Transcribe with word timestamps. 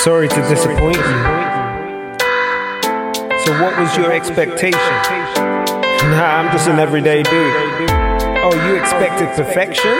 Sorry 0.00 0.28
to 0.28 0.40
disappoint 0.48 0.96
you. 0.96 1.02
So, 3.44 3.52
what 3.60 3.78
was 3.78 3.94
your 3.98 4.10
expectation? 4.10 4.80
Nah, 6.08 6.40
I'm 6.40 6.50
just 6.52 6.68
an 6.68 6.78
everyday 6.78 7.22
dude. 7.22 7.90
Oh, 8.40 8.50
you 8.66 8.80
expected 8.80 9.28
perfection? 9.36 9.92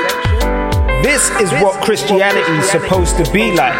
This 1.02 1.28
is 1.38 1.52
what 1.62 1.84
Christianity 1.84 2.50
is 2.52 2.70
supposed 2.70 3.18
to 3.18 3.30
be 3.30 3.52
like. 3.52 3.74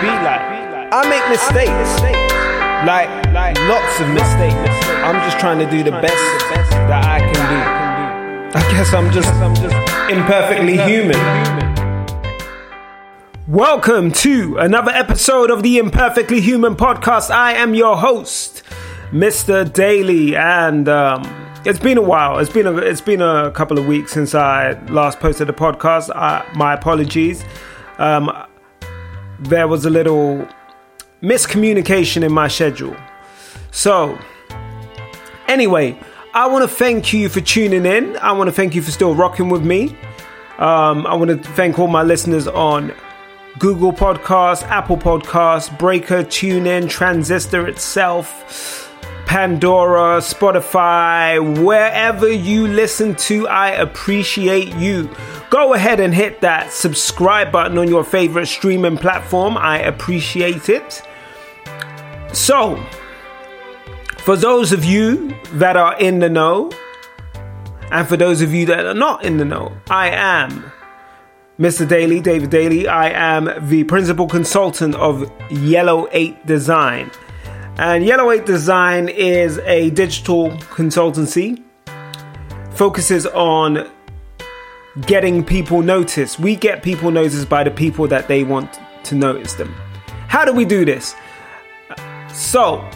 I 0.92 1.08
make 1.08 1.26
mistakes, 1.30 2.02
like 2.84 3.08
lots 3.66 4.00
of 4.00 4.08
mistakes. 4.10 4.86
I'm 5.00 5.24
just 5.24 5.38
trying 5.40 5.58
to 5.58 5.70
do 5.70 5.82
the 5.82 5.92
best 6.02 6.20
that 6.90 7.02
I 7.02 7.20
can 7.20 7.32
do. 7.32 8.58
I 8.58 8.62
guess 8.72 8.92
I'm 8.92 9.10
just 9.10 9.32
imperfectly 10.10 10.76
human. 10.76 11.69
Welcome 13.50 14.12
to 14.12 14.58
another 14.58 14.92
episode 14.92 15.50
of 15.50 15.64
the 15.64 15.78
Imperfectly 15.78 16.40
Human 16.40 16.76
podcast. 16.76 17.30
I 17.30 17.54
am 17.54 17.74
your 17.74 17.96
host, 17.96 18.62
Mr. 19.10 19.70
Daly, 19.72 20.36
and 20.36 20.88
um, 20.88 21.24
it's 21.64 21.80
been 21.80 21.98
a 21.98 22.00
while. 22.00 22.38
It's 22.38 22.52
been 22.52 22.68
a 22.68 22.76
it's 22.76 23.00
been 23.00 23.20
a 23.20 23.50
couple 23.50 23.76
of 23.76 23.88
weeks 23.88 24.12
since 24.12 24.36
I 24.36 24.74
last 24.84 25.18
posted 25.18 25.50
a 25.50 25.52
podcast. 25.52 26.14
Uh, 26.14 26.44
my 26.54 26.74
apologies. 26.74 27.42
Um, 27.98 28.30
there 29.40 29.66
was 29.66 29.84
a 29.84 29.90
little 29.90 30.46
miscommunication 31.20 32.22
in 32.22 32.32
my 32.32 32.46
schedule. 32.46 32.96
So, 33.72 34.16
anyway, 35.48 35.98
I 36.34 36.46
want 36.46 36.70
to 36.70 36.72
thank 36.72 37.12
you 37.12 37.28
for 37.28 37.40
tuning 37.40 37.84
in. 37.84 38.16
I 38.18 38.30
want 38.30 38.46
to 38.46 38.52
thank 38.52 38.76
you 38.76 38.82
for 38.82 38.92
still 38.92 39.16
rocking 39.16 39.48
with 39.48 39.64
me. 39.64 39.88
Um, 40.58 41.04
I 41.04 41.14
want 41.14 41.30
to 41.30 41.50
thank 41.54 41.80
all 41.80 41.88
my 41.88 42.04
listeners 42.04 42.46
on 42.46 42.94
Google 43.58 43.92
Podcasts, 43.92 44.62
Apple 44.62 44.96
Podcasts, 44.96 45.76
Breaker, 45.78 46.22
TuneIn, 46.22 46.88
Transistor 46.88 47.66
itself, 47.66 48.90
Pandora, 49.26 50.18
Spotify, 50.18 51.62
wherever 51.64 52.28
you 52.28 52.66
listen 52.66 53.14
to, 53.16 53.46
I 53.48 53.70
appreciate 53.70 54.74
you. 54.76 55.10
Go 55.50 55.74
ahead 55.74 56.00
and 56.00 56.14
hit 56.14 56.40
that 56.40 56.72
subscribe 56.72 57.52
button 57.52 57.76
on 57.78 57.88
your 57.88 58.04
favorite 58.04 58.46
streaming 58.46 58.96
platform. 58.96 59.56
I 59.56 59.78
appreciate 59.78 60.68
it. 60.68 61.02
So, 62.32 62.76
for 64.18 64.36
those 64.36 64.72
of 64.72 64.84
you 64.84 65.34
that 65.54 65.76
are 65.76 65.98
in 65.98 66.20
the 66.20 66.28
know, 66.28 66.70
and 67.90 68.06
for 68.06 68.16
those 68.16 68.42
of 68.42 68.54
you 68.54 68.66
that 68.66 68.86
are 68.86 68.94
not 68.94 69.24
in 69.24 69.38
the 69.38 69.44
know, 69.44 69.72
I 69.88 70.10
am 70.10 70.70
Mr. 71.60 71.86
Daly, 71.86 72.20
David 72.20 72.48
Daly. 72.48 72.88
I 72.88 73.10
am 73.10 73.68
the 73.68 73.84
principal 73.84 74.26
consultant 74.26 74.94
of 74.94 75.30
Yellow 75.50 76.08
8 76.10 76.46
Design. 76.46 77.10
And 77.76 78.02
Yellow 78.02 78.30
8 78.30 78.46
Design 78.46 79.10
is 79.10 79.58
a 79.58 79.90
digital 79.90 80.52
consultancy, 80.72 81.62
focuses 82.70 83.26
on 83.26 83.90
getting 85.02 85.44
people 85.44 85.82
noticed. 85.82 86.40
We 86.40 86.56
get 86.56 86.82
people 86.82 87.10
noticed 87.10 87.50
by 87.50 87.62
the 87.62 87.70
people 87.70 88.08
that 88.08 88.26
they 88.26 88.42
want 88.42 88.80
to 89.04 89.14
notice 89.14 89.52
them. 89.52 89.74
How 90.28 90.46
do 90.46 90.54
we 90.54 90.64
do 90.64 90.86
this? 90.86 91.14
So, 92.32 92.88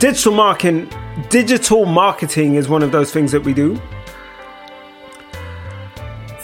digital 0.00 0.32
marketing 0.32 0.90
digital 1.30 1.84
marketing 1.84 2.54
is 2.54 2.68
one 2.68 2.82
of 2.82 2.92
those 2.92 3.12
things 3.12 3.32
that 3.32 3.42
we 3.42 3.52
do 3.52 3.80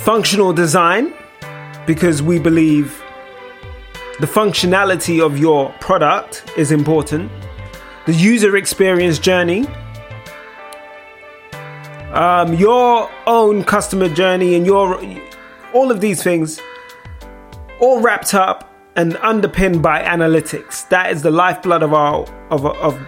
functional 0.05 0.52
design 0.52 1.14
because 1.86 2.22
we 2.22 2.38
believe 2.38 3.02
the 4.20 4.27
functionality 4.27 5.24
of 5.24 5.38
your 5.38 5.72
product 5.80 6.44
is 6.58 6.70
important, 6.70 7.33
the 8.05 8.12
user 8.12 8.55
experience 8.55 9.19
journey, 9.19 9.67
um, 12.12 12.52
your 12.52 13.11
own 13.27 13.64
customer 13.64 14.11
journey, 14.11 14.55
and 14.55 14.67
your 14.67 15.02
all 15.73 15.90
of 15.90 16.02
these 16.02 16.23
things, 16.23 16.61
all 17.80 18.02
wrapped 18.02 18.34
up 18.34 18.70
and 18.96 19.17
underpinned 19.17 19.83
by 19.83 20.02
analytics. 20.02 20.86
That 20.90 21.12
is 21.12 21.23
the 21.23 21.30
lifeblood 21.30 21.83
of 21.83 21.95
our 21.95 22.27
of, 22.51 22.67
of 22.67 23.01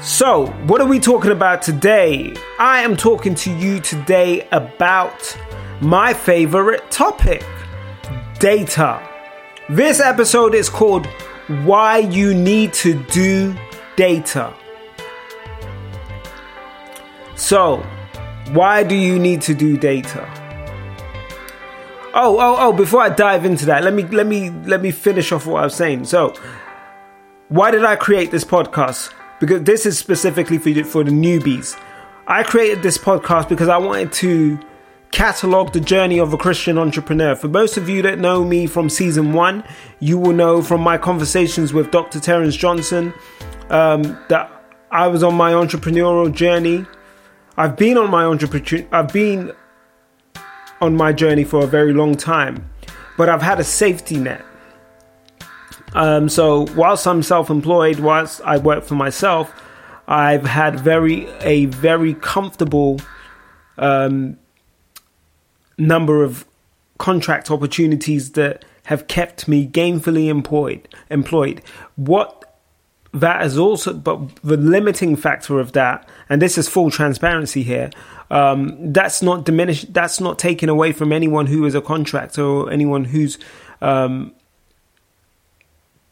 So, 0.00 0.46
what 0.66 0.80
are 0.80 0.88
we 0.88 0.98
talking 0.98 1.30
about 1.30 1.62
today? 1.62 2.34
I 2.58 2.82
am 2.82 2.96
talking 2.96 3.36
to 3.36 3.56
you 3.56 3.78
today 3.78 4.48
about 4.50 5.36
my 5.82 6.14
favorite 6.14 6.88
topic 6.92 7.44
data. 8.38 9.02
This 9.68 9.98
episode 9.98 10.54
is 10.54 10.68
called 10.68 11.06
Why 11.64 11.98
You 11.98 12.34
Need 12.34 12.72
to 12.74 13.02
Do 13.04 13.56
Data. 13.96 14.54
So, 17.34 17.78
why 18.52 18.84
do 18.84 18.94
you 18.94 19.18
need 19.18 19.42
to 19.42 19.54
do 19.54 19.76
data? 19.76 20.24
Oh, 22.14 22.38
oh, 22.38 22.56
oh, 22.58 22.72
before 22.72 23.00
I 23.00 23.08
dive 23.08 23.44
into 23.44 23.66
that, 23.66 23.82
let 23.82 23.92
me 23.92 24.04
let 24.04 24.28
me 24.28 24.50
let 24.50 24.82
me 24.82 24.92
finish 24.92 25.32
off 25.32 25.46
what 25.46 25.62
I 25.62 25.64
was 25.64 25.74
saying. 25.74 26.04
So, 26.04 26.34
why 27.48 27.72
did 27.72 27.84
I 27.84 27.96
create 27.96 28.30
this 28.30 28.44
podcast? 28.44 29.12
Because 29.40 29.64
this 29.64 29.84
is 29.84 29.98
specifically 29.98 30.58
for 30.58 30.84
for 30.84 31.02
the 31.02 31.10
newbies. 31.10 31.76
I 32.28 32.44
created 32.44 32.84
this 32.84 32.98
podcast 32.98 33.48
because 33.48 33.68
I 33.68 33.78
wanted 33.78 34.12
to 34.12 34.60
catalog 35.12 35.72
the 35.72 35.80
journey 35.80 36.18
of 36.18 36.32
a 36.32 36.38
Christian 36.38 36.78
entrepreneur. 36.78 37.36
For 37.36 37.46
most 37.46 37.76
of 37.76 37.88
you 37.88 38.02
that 38.02 38.18
know 38.18 38.44
me 38.44 38.66
from 38.66 38.88
season 38.88 39.32
one, 39.32 39.62
you 40.00 40.18
will 40.18 40.32
know 40.32 40.62
from 40.62 40.80
my 40.80 40.98
conversations 40.98 41.72
with 41.72 41.90
Dr. 41.90 42.18
Terence 42.18 42.56
Johnson 42.56 43.14
um, 43.70 44.02
that 44.28 44.50
I 44.90 45.06
was 45.06 45.22
on 45.22 45.34
my 45.34 45.52
entrepreneurial 45.52 46.32
journey. 46.34 46.86
I've 47.56 47.76
been 47.76 47.98
on 47.98 48.10
my 48.10 48.24
entrepreneur. 48.24 48.88
I've 48.90 49.12
been 49.12 49.52
on 50.80 50.96
my 50.96 51.12
journey 51.12 51.44
for 51.44 51.62
a 51.62 51.66
very 51.66 51.92
long 51.92 52.16
time, 52.16 52.68
but 53.16 53.28
I've 53.28 53.42
had 53.42 53.60
a 53.60 53.64
safety 53.64 54.16
net. 54.16 54.44
Um, 55.94 56.30
so 56.30 56.62
whilst 56.74 57.06
I'm 57.06 57.22
self-employed, 57.22 58.00
whilst 58.00 58.40
I 58.42 58.56
work 58.56 58.82
for 58.82 58.94
myself, 58.94 59.52
I've 60.08 60.44
had 60.44 60.80
very 60.80 61.28
a 61.42 61.66
very 61.66 62.14
comfortable 62.14 62.98
um, 63.78 64.38
number 65.78 66.22
of 66.22 66.46
contract 66.98 67.50
opportunities 67.50 68.32
that 68.32 68.64
have 68.84 69.08
kept 69.08 69.48
me 69.48 69.66
gainfully 69.66 70.28
employed 70.28 70.88
employed. 71.10 71.62
What 71.96 72.42
that 73.12 73.44
is 73.44 73.58
also 73.58 73.92
but 73.92 74.36
the 74.36 74.56
limiting 74.56 75.16
factor 75.16 75.60
of 75.60 75.72
that 75.72 76.08
and 76.28 76.40
this 76.40 76.56
is 76.56 76.68
full 76.68 76.90
transparency 76.90 77.62
here 77.62 77.90
um, 78.30 78.92
that's 78.92 79.20
not 79.20 79.44
diminished 79.44 79.92
that's 79.92 80.18
not 80.20 80.38
taken 80.38 80.68
away 80.68 80.92
from 80.92 81.12
anyone 81.12 81.46
who 81.46 81.66
is 81.66 81.74
a 81.74 81.82
contractor 81.82 82.42
or 82.42 82.70
anyone 82.70 83.04
who's 83.04 83.38
um, 83.82 84.32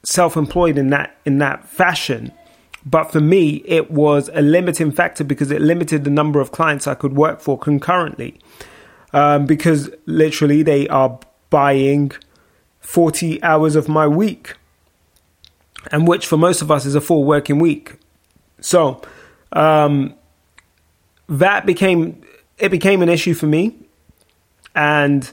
self-employed 0.02 0.76
in 0.76 0.90
that 0.90 1.16
in 1.24 1.38
that 1.38 1.66
fashion. 1.68 2.32
But 2.84 3.04
for 3.12 3.20
me 3.20 3.62
it 3.66 3.90
was 3.90 4.28
a 4.34 4.42
limiting 4.42 4.92
factor 4.92 5.24
because 5.24 5.50
it 5.50 5.62
limited 5.62 6.04
the 6.04 6.10
number 6.10 6.40
of 6.40 6.52
clients 6.52 6.86
I 6.86 6.94
could 6.94 7.14
work 7.14 7.40
for 7.40 7.58
concurrently 7.58 8.38
um, 9.12 9.46
because 9.46 9.90
literally 10.06 10.62
they 10.62 10.88
are 10.88 11.18
buying 11.50 12.12
40 12.80 13.42
hours 13.42 13.76
of 13.76 13.88
my 13.88 14.06
week, 14.06 14.56
and 15.90 16.06
which 16.06 16.26
for 16.26 16.36
most 16.36 16.62
of 16.62 16.70
us 16.70 16.86
is 16.86 16.94
a 16.94 17.00
full 17.00 17.24
working 17.24 17.58
week. 17.58 17.94
So 18.60 19.00
um, 19.52 20.14
that 21.28 21.66
became 21.66 22.22
it 22.58 22.70
became 22.70 23.02
an 23.02 23.08
issue 23.08 23.34
for 23.34 23.46
me, 23.46 23.76
and 24.74 25.32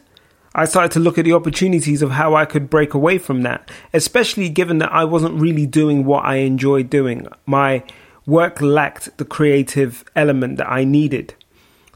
I 0.55 0.65
started 0.65 0.91
to 0.93 0.99
look 0.99 1.17
at 1.17 1.25
the 1.25 1.33
opportunities 1.33 2.01
of 2.01 2.11
how 2.11 2.35
I 2.35 2.45
could 2.45 2.69
break 2.69 2.93
away 2.95 3.19
from 3.19 3.43
that, 3.43 3.69
especially 3.93 4.49
given 4.49 4.79
that 4.79 4.91
I 4.91 5.03
wasn't 5.03 5.39
really 5.39 5.67
doing 5.67 6.03
what 6.03 6.25
I 6.25 6.37
enjoyed 6.37 6.89
doing. 6.89 7.27
My 7.45 7.83
work 8.25 8.59
lacked 8.59 9.17
the 9.17 9.25
creative 9.25 10.03
element 10.15 10.57
that 10.57 10.69
I 10.69 10.83
needed. 10.83 11.35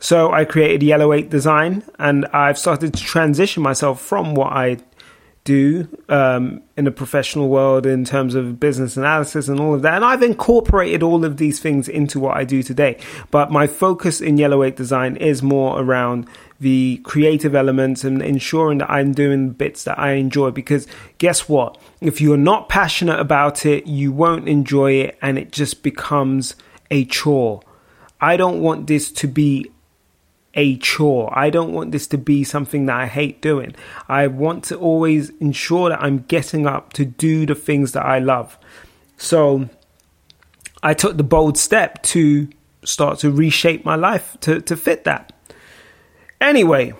So 0.01 0.33
I 0.33 0.45
created 0.45 0.81
Yellow 0.81 1.13
8 1.13 1.29
Design 1.29 1.83
and 1.99 2.25
I've 2.33 2.57
started 2.57 2.95
to 2.95 3.03
transition 3.03 3.61
myself 3.61 4.01
from 4.01 4.33
what 4.33 4.51
I 4.51 4.77
do 5.43 5.87
um, 6.09 6.63
in 6.75 6.85
the 6.85 6.91
professional 6.91 7.49
world 7.49 7.85
in 7.85 8.03
terms 8.03 8.33
of 8.33 8.59
business 8.59 8.97
analysis 8.97 9.47
and 9.47 9.59
all 9.59 9.75
of 9.75 9.83
that. 9.83 9.93
And 9.93 10.03
I've 10.03 10.23
incorporated 10.23 11.03
all 11.03 11.23
of 11.23 11.37
these 11.37 11.59
things 11.59 11.87
into 11.87 12.19
what 12.19 12.35
I 12.35 12.45
do 12.45 12.63
today. 12.63 12.97
But 13.29 13.51
my 13.51 13.67
focus 13.67 14.21
in 14.21 14.39
Yellow 14.39 14.63
8 14.63 14.75
Design 14.75 15.17
is 15.17 15.43
more 15.43 15.79
around 15.79 16.27
the 16.59 16.99
creative 17.03 17.53
elements 17.53 18.03
and 18.03 18.23
ensuring 18.23 18.79
that 18.79 18.89
I'm 18.89 19.13
doing 19.13 19.51
bits 19.51 19.83
that 19.83 19.99
I 19.99 20.13
enjoy. 20.13 20.49
Because 20.49 20.87
guess 21.19 21.47
what? 21.47 21.77
If 22.01 22.19
you're 22.19 22.37
not 22.37 22.69
passionate 22.69 23.19
about 23.19 23.67
it, 23.67 23.85
you 23.85 24.11
won't 24.11 24.49
enjoy 24.49 24.93
it 24.93 25.19
and 25.21 25.37
it 25.37 25.51
just 25.51 25.83
becomes 25.83 26.55
a 26.89 27.05
chore. 27.05 27.61
I 28.19 28.35
don't 28.35 28.61
want 28.61 28.87
this 28.87 29.11
to 29.11 29.27
be 29.27 29.71
a 30.53 30.77
chore. 30.77 31.31
I 31.37 31.49
don't 31.49 31.71
want 31.71 31.91
this 31.91 32.07
to 32.07 32.17
be 32.17 32.43
something 32.43 32.85
that 32.87 32.97
I 32.97 33.05
hate 33.07 33.41
doing. 33.41 33.75
I 34.09 34.27
want 34.27 34.65
to 34.65 34.77
always 34.77 35.29
ensure 35.39 35.89
that 35.89 36.01
I'm 36.01 36.19
getting 36.27 36.67
up 36.67 36.93
to 36.93 37.05
do 37.05 37.45
the 37.45 37.55
things 37.55 37.93
that 37.93 38.05
I 38.05 38.19
love. 38.19 38.57
So 39.17 39.69
I 40.83 40.93
took 40.93 41.17
the 41.17 41.23
bold 41.23 41.57
step 41.57 42.01
to 42.03 42.49
start 42.83 43.19
to 43.19 43.31
reshape 43.31 43.85
my 43.85 43.95
life 43.95 44.35
to, 44.41 44.61
to 44.61 44.75
fit 44.75 45.03
that. 45.03 45.31
Anyway, 46.39 46.93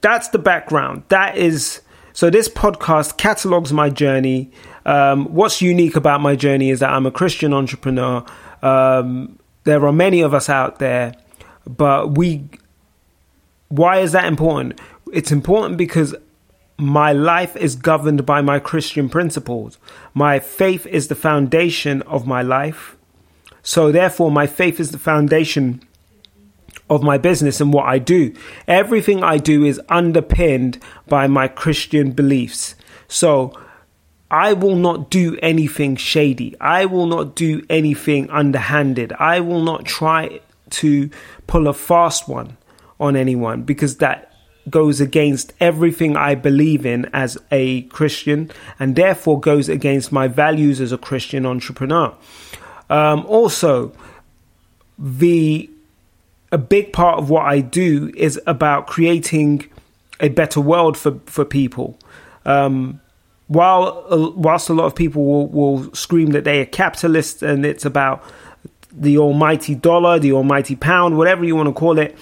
that's 0.00 0.28
the 0.28 0.38
background. 0.38 1.02
That 1.08 1.36
is 1.36 1.82
so 2.12 2.30
this 2.30 2.48
podcast 2.48 3.18
catalogs 3.18 3.72
my 3.72 3.90
journey. 3.90 4.50
Um, 4.84 5.26
what's 5.32 5.62
unique 5.62 5.96
about 5.96 6.20
my 6.20 6.34
journey 6.34 6.70
is 6.70 6.80
that 6.80 6.90
I'm 6.90 7.06
a 7.06 7.10
Christian 7.10 7.52
entrepreneur. 7.52 8.24
Um, 8.62 9.38
there 9.64 9.86
are 9.86 9.92
many 9.92 10.22
of 10.22 10.34
us 10.34 10.48
out 10.48 10.78
there, 10.78 11.14
but 11.66 12.16
we 12.16 12.48
why 13.70 14.00
is 14.00 14.12
that 14.12 14.26
important? 14.26 14.80
It's 15.12 15.32
important 15.32 15.78
because 15.78 16.14
my 16.76 17.12
life 17.12 17.56
is 17.56 17.76
governed 17.76 18.26
by 18.26 18.40
my 18.40 18.58
Christian 18.58 19.08
principles. 19.08 19.78
My 20.12 20.40
faith 20.40 20.86
is 20.86 21.08
the 21.08 21.14
foundation 21.14 22.02
of 22.02 22.26
my 22.26 22.42
life. 22.42 22.96
So, 23.62 23.92
therefore, 23.92 24.30
my 24.30 24.46
faith 24.46 24.80
is 24.80 24.90
the 24.90 24.98
foundation 24.98 25.82
of 26.88 27.02
my 27.02 27.16
business 27.16 27.60
and 27.60 27.72
what 27.72 27.86
I 27.86 27.98
do. 27.98 28.34
Everything 28.66 29.22
I 29.22 29.38
do 29.38 29.64
is 29.64 29.80
underpinned 29.88 30.82
by 31.06 31.28
my 31.28 31.46
Christian 31.46 32.10
beliefs. 32.10 32.74
So, 33.06 33.52
I 34.32 34.52
will 34.54 34.76
not 34.76 35.10
do 35.10 35.38
anything 35.42 35.94
shady. 35.94 36.56
I 36.60 36.86
will 36.86 37.06
not 37.06 37.36
do 37.36 37.64
anything 37.70 38.30
underhanded. 38.30 39.12
I 39.12 39.40
will 39.40 39.62
not 39.62 39.84
try 39.84 40.40
to 40.70 41.10
pull 41.46 41.68
a 41.68 41.74
fast 41.74 42.26
one 42.26 42.56
on 43.00 43.16
anyone 43.16 43.62
because 43.62 43.96
that 43.96 44.32
goes 44.68 45.00
against 45.00 45.52
everything 45.58 46.16
I 46.16 46.34
believe 46.34 46.84
in 46.84 47.06
as 47.12 47.38
a 47.50 47.82
Christian 47.82 48.50
and 48.78 48.94
therefore 48.94 49.40
goes 49.40 49.68
against 49.68 50.12
my 50.12 50.28
values 50.28 50.80
as 50.80 50.92
a 50.92 50.98
Christian 50.98 51.46
entrepreneur. 51.46 52.14
Um, 52.88 53.24
also, 53.26 53.92
the 54.98 55.70
a 56.52 56.58
big 56.58 56.92
part 56.92 57.18
of 57.18 57.30
what 57.30 57.46
I 57.46 57.60
do 57.60 58.12
is 58.16 58.40
about 58.46 58.88
creating 58.88 59.66
a 60.18 60.28
better 60.28 60.60
world 60.60 60.96
for 60.96 61.20
for 61.26 61.44
people. 61.44 61.98
Um, 62.44 63.00
while 63.46 64.04
uh, 64.10 64.30
whilst 64.30 64.68
a 64.68 64.74
lot 64.74 64.86
of 64.86 64.94
people 64.94 65.24
will, 65.24 65.46
will 65.48 65.94
scream 65.94 66.30
that 66.30 66.44
they 66.44 66.60
are 66.60 66.66
capitalists 66.66 67.42
and 67.42 67.64
it's 67.64 67.84
about 67.84 68.22
the 68.92 69.18
almighty 69.18 69.74
dollar, 69.74 70.18
the 70.18 70.32
almighty 70.32 70.76
pound, 70.76 71.16
whatever 71.16 71.44
you 71.44 71.54
want 71.54 71.68
to 71.68 71.72
call 71.72 71.98
it, 71.98 72.16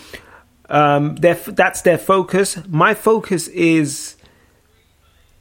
um, 0.69 1.17
that's 1.17 1.83
their 1.83 1.99
focus. 1.99 2.59
My 2.69 2.95
focus 2.95 3.49
is 3.49 4.17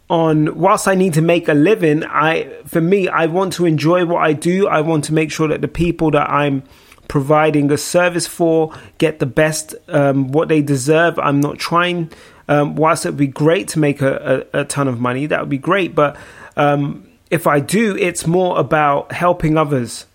on 0.10 0.58
whilst 0.58 0.88
I 0.88 0.96
need 0.96 1.14
to 1.16 1.22
make 1.22 1.48
a 1.48 1.54
living. 1.54 2.04
I 2.06 2.50
for 2.66 2.82
me, 2.82 3.08
I 3.08 3.26
want 3.26 3.54
to 3.54 3.66
enjoy 3.66 4.06
what 4.06 4.24
I 4.24 4.34
do. 4.34 4.68
I 4.68 4.82
want 4.82 5.06
to 5.06 5.14
make 5.14 5.32
sure 5.32 5.48
that 5.50 5.62
the 5.62 5.68
people 5.68 6.12
that 6.12 6.30
I'm 6.30 6.64
providing 7.08 7.72
a 7.72 7.78
service 7.78 8.28
for 8.28 8.74
get 8.98 9.20
the 9.20 9.26
best 9.26 9.76
um, 9.88 10.32
what 10.32 10.48
they 10.48 10.62
deserve. 10.62 11.18
I'm 11.20 11.40
not 11.40 11.58
trying. 11.58 12.12
Um, 12.50 12.76
whilst 12.76 13.06
it 13.06 13.10
would 13.10 13.18
be 13.18 13.28
great 13.28 13.68
to 13.70 13.80
make 13.80 14.02
a, 14.02 14.46
a, 14.54 14.62
a, 14.62 14.66
ton 14.66 14.88
of 14.88 15.02
money, 15.02 15.26
that 15.26 15.42
would 15.42 15.50
be 15.50 15.58
great. 15.58 15.94
But 15.94 16.16
um, 16.56 17.06
if 17.30 17.46
I 17.46 17.60
do, 17.60 17.98
it's 17.98 18.26
more 18.26 18.58
about 18.58 19.12
helping 19.12 19.58
others. 19.58 20.06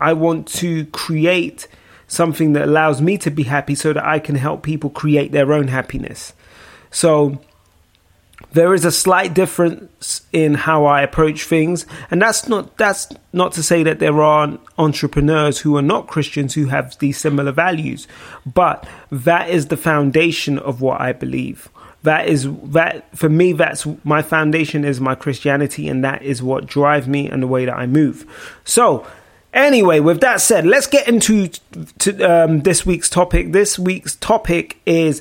I 0.00 0.14
want 0.14 0.48
to 0.48 0.86
create 0.86 1.68
something 2.12 2.52
that 2.52 2.68
allows 2.68 3.00
me 3.00 3.16
to 3.16 3.30
be 3.30 3.44
happy 3.44 3.74
so 3.74 3.94
that 3.94 4.04
I 4.04 4.18
can 4.18 4.34
help 4.34 4.62
people 4.62 4.90
create 4.90 5.32
their 5.32 5.50
own 5.54 5.68
happiness. 5.68 6.34
So 6.90 7.40
there 8.52 8.74
is 8.74 8.84
a 8.84 8.92
slight 8.92 9.32
difference 9.32 10.20
in 10.30 10.52
how 10.52 10.84
I 10.84 11.00
approach 11.00 11.44
things, 11.44 11.86
and 12.10 12.20
that's 12.20 12.46
not 12.48 12.76
that's 12.76 13.08
not 13.32 13.52
to 13.52 13.62
say 13.62 13.82
that 13.84 13.98
there 13.98 14.20
aren't 14.20 14.60
entrepreneurs 14.76 15.60
who 15.60 15.74
are 15.78 15.82
not 15.82 16.06
Christians 16.06 16.52
who 16.52 16.66
have 16.66 16.98
these 16.98 17.16
similar 17.16 17.50
values, 17.50 18.06
but 18.44 18.86
that 19.10 19.48
is 19.48 19.68
the 19.68 19.78
foundation 19.78 20.58
of 20.58 20.82
what 20.82 21.00
I 21.00 21.14
believe. 21.14 21.70
That 22.02 22.28
is 22.28 22.46
that 22.64 23.16
for 23.16 23.30
me 23.30 23.54
that's 23.54 23.86
my 24.04 24.20
foundation 24.20 24.84
is 24.84 25.00
my 25.00 25.14
Christianity 25.14 25.88
and 25.88 26.04
that 26.04 26.22
is 26.22 26.42
what 26.42 26.66
drives 26.66 27.08
me 27.08 27.30
and 27.30 27.42
the 27.42 27.46
way 27.46 27.64
that 27.64 27.76
I 27.76 27.86
move. 27.86 28.26
So, 28.64 29.06
Anyway, 29.52 30.00
with 30.00 30.20
that 30.20 30.40
said, 30.40 30.66
let's 30.66 30.86
get 30.86 31.06
into 31.06 31.48
to, 31.98 32.22
um, 32.22 32.60
this 32.62 32.86
week's 32.86 33.10
topic. 33.10 33.52
This 33.52 33.78
week's 33.78 34.16
topic 34.16 34.78
is 34.86 35.20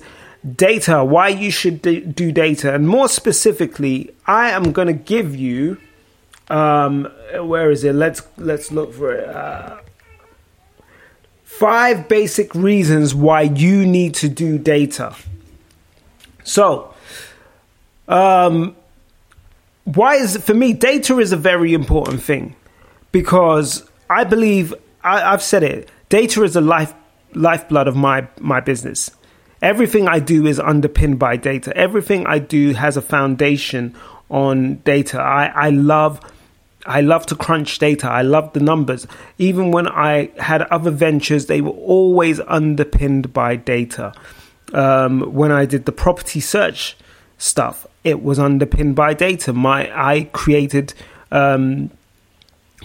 data, 0.56 1.04
why 1.04 1.28
you 1.28 1.52
should 1.52 1.82
do 1.82 2.32
data. 2.32 2.74
And 2.74 2.88
more 2.88 3.10
specifically, 3.10 4.12
I 4.26 4.52
am 4.52 4.72
going 4.72 4.88
to 4.88 4.94
give 4.94 5.36
you 5.36 5.78
um, 6.52 7.06
where 7.40 7.72
is 7.72 7.84
it? 7.84 7.94
Let's 7.94 8.22
let's 8.38 8.72
look 8.72 8.94
for 8.94 9.14
it. 9.14 9.28
Uh, 9.28 9.78
five 11.44 12.10
basic 12.10 12.54
reasons 12.54 13.16
why 13.16 13.44
you 13.44 13.86
need 13.86 14.14
to 14.16 14.28
do 14.28 14.58
data. 14.58 15.16
So, 16.44 16.94
um, 18.10 18.76
why 19.86 20.16
is 20.16 20.36
it 20.36 20.44
for 20.44 20.54
me? 20.54 20.74
Data 20.74 21.20
is 21.20 21.32
a 21.32 21.38
very 21.38 21.74
important 21.74 22.22
thing 22.22 22.56
because 23.14 23.90
I 24.12 24.26
believe 24.26 24.74
I, 25.04 25.20
have 25.32 25.42
said 25.42 25.64
it. 25.64 25.90
Data 26.10 26.44
is 26.44 26.54
the 26.54 26.62
life 26.62 26.94
lifeblood 27.34 27.88
of 27.88 27.96
my 27.96 28.28
my 28.40 28.60
business. 28.60 29.10
Everything 29.62 30.08
I 30.08 30.20
do 30.20 30.46
is 30.48 30.60
underpinned 30.60 31.20
by 31.20 31.38
data. 31.38 31.76
Everything 31.78 32.26
I 32.26 32.40
do 32.40 32.74
has 32.74 32.98
a 32.98 33.02
foundation 33.02 33.96
on 34.30 34.76
data. 34.78 35.22
I, 35.22 35.46
I 35.46 35.70
love 35.70 36.20
I 36.86 37.02
love 37.02 37.26
to 37.28 37.36
crunch 37.36 37.78
data. 37.78 38.10
I 38.10 38.24
love 38.24 38.54
the 38.54 38.60
numbers. 38.60 39.08
Even 39.38 39.72
when 39.72 39.88
I 39.88 40.32
had 40.38 40.64
other 40.64 40.92
ventures, 40.92 41.46
they 41.46 41.62
were 41.62 41.72
always 41.72 42.40
underpinned 42.42 43.32
by 43.32 43.56
data. 43.56 44.14
Um, 44.74 45.34
when 45.34 45.52
I 45.52 45.66
did 45.66 45.86
the 45.86 45.92
property 45.92 46.40
search 46.40 46.98
stuff, 47.38 47.86
it 48.04 48.24
was 48.24 48.40
underpinned 48.40 48.96
by 48.96 49.14
data. 49.14 49.54
My 49.54 49.92
I 49.94 50.24
created 50.34 50.94
um, 51.32 51.92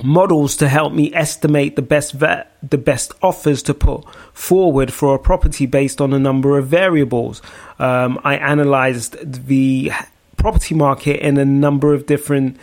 models 0.03 0.57
to 0.57 0.69
help 0.69 0.93
me 0.93 1.13
estimate 1.15 1.77
the 1.77 1.83
best 1.83 2.13
vet, 2.13 2.57
the 2.63 2.79
best 2.79 3.13
offers 3.23 3.63
to 3.65 3.75
put 3.75 4.05
forward 4.33 4.93
for 4.93 5.15
a 5.15 5.19
property 5.19 5.67
based 5.67 6.01
on 6.01 6.13
a 6.13 6.19
number 6.19 6.59
of 6.59 6.67
variables. 6.67 7.43
Um, 7.79 8.21
I 8.25 8.37
analyzed 8.37 9.47
the 9.47 9.93
property 10.37 10.75
market 10.75 11.21
in 11.21 11.39
a 11.39 11.45
number 11.45 11.95
of 11.95 12.07
different 12.07 12.59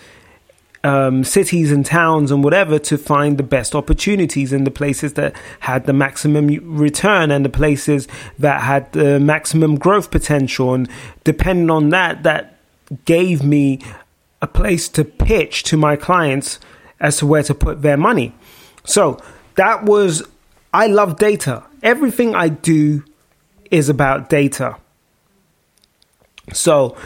um, 0.84 1.24
cities 1.24 1.72
and 1.72 1.86
towns 1.86 2.30
and 2.30 2.44
whatever 2.44 2.78
to 2.78 2.98
find 2.98 3.38
the 3.38 3.44
best 3.44 3.74
opportunities 3.74 4.52
in 4.52 4.66
the 4.66 4.72
places 4.72 5.14
that 5.14 5.36
had 5.62 5.86
the 5.86 5.94
maximum 5.94 6.48
return 6.78 7.32
and 7.32 7.46
the 7.46 7.50
places 7.50 8.08
that 8.38 8.62
had 8.62 8.92
the 8.92 9.20
maximum 9.20 9.76
growth 9.76 10.12
potential. 10.12 10.74
And 10.74 10.90
depending 11.24 11.70
on 11.70 11.90
that, 11.90 12.24
that 12.24 12.58
gave 13.06 13.44
me 13.44 13.80
a 14.42 14.48
place 14.48 14.90
to 14.90 15.06
pitch 15.06 15.64
to 15.64 15.78
my 15.78 15.96
clients 15.96 16.60
as 17.04 17.18
to 17.18 17.28
where 17.28 17.44
to 17.44 17.54
put 17.54 17.84
their 17.84 17.98
money. 17.98 18.34
So 18.86 19.22
that 19.56 19.84
was, 19.84 20.24
I 20.74 20.88
love 20.88 21.20
data. 21.20 21.64
Everything 21.84 22.34
I 22.34 22.48
do 22.48 23.04
is 23.70 23.90
about 23.90 24.30
data. 24.30 24.78
So, 26.54 26.98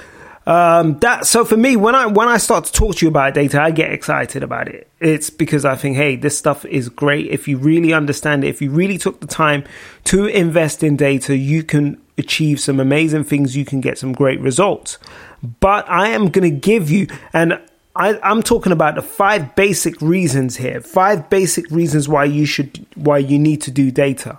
um, 0.45 0.97
that 0.99 1.25
so 1.25 1.43
for 1.43 1.57
me 1.57 1.75
when 1.75 1.93
I 1.93 2.05
when 2.05 2.29
I 2.29 2.37
start 2.37 2.63
to 2.65 2.71
talk 2.71 2.95
to 2.95 3.05
you 3.05 3.09
about 3.09 3.33
data, 3.33 3.61
I 3.61 3.71
get 3.71 3.91
excited 3.91 4.43
about 4.43 4.69
it. 4.69 4.89
It's 5.01 5.29
because 5.29 5.65
I 5.65 5.75
think, 5.75 5.97
hey, 5.97 6.15
this 6.15 6.37
stuff 6.37 6.63
is 6.63 6.87
great. 6.87 7.27
If 7.27 7.49
you 7.49 7.57
really 7.57 7.91
understand 7.91 8.45
it, 8.45 8.47
if 8.47 8.61
you 8.61 8.71
really 8.71 8.97
took 8.97 9.19
the 9.19 9.27
time 9.27 9.65
to 10.05 10.25
invest 10.25 10.83
in 10.83 10.95
data, 10.95 11.35
you 11.35 11.63
can 11.63 12.01
achieve 12.17 12.61
some 12.61 12.79
amazing 12.79 13.25
things. 13.25 13.57
You 13.57 13.65
can 13.65 13.81
get 13.81 13.97
some 13.97 14.13
great 14.13 14.39
results. 14.39 14.97
But 15.59 15.87
I 15.89 16.07
am 16.09 16.29
going 16.29 16.49
to 16.49 16.57
give 16.57 16.89
you, 16.89 17.07
and 17.33 17.59
I, 17.97 18.19
I'm 18.21 18.43
talking 18.43 18.71
about 18.71 18.95
the 18.95 19.01
five 19.01 19.55
basic 19.55 19.99
reasons 20.01 20.55
here. 20.57 20.81
Five 20.81 21.29
basic 21.29 21.69
reasons 21.71 22.07
why 22.07 22.25
you 22.25 22.45
should, 22.45 22.85
why 22.95 23.17
you 23.17 23.39
need 23.39 23.61
to 23.63 23.71
do 23.71 23.89
data. 23.89 24.37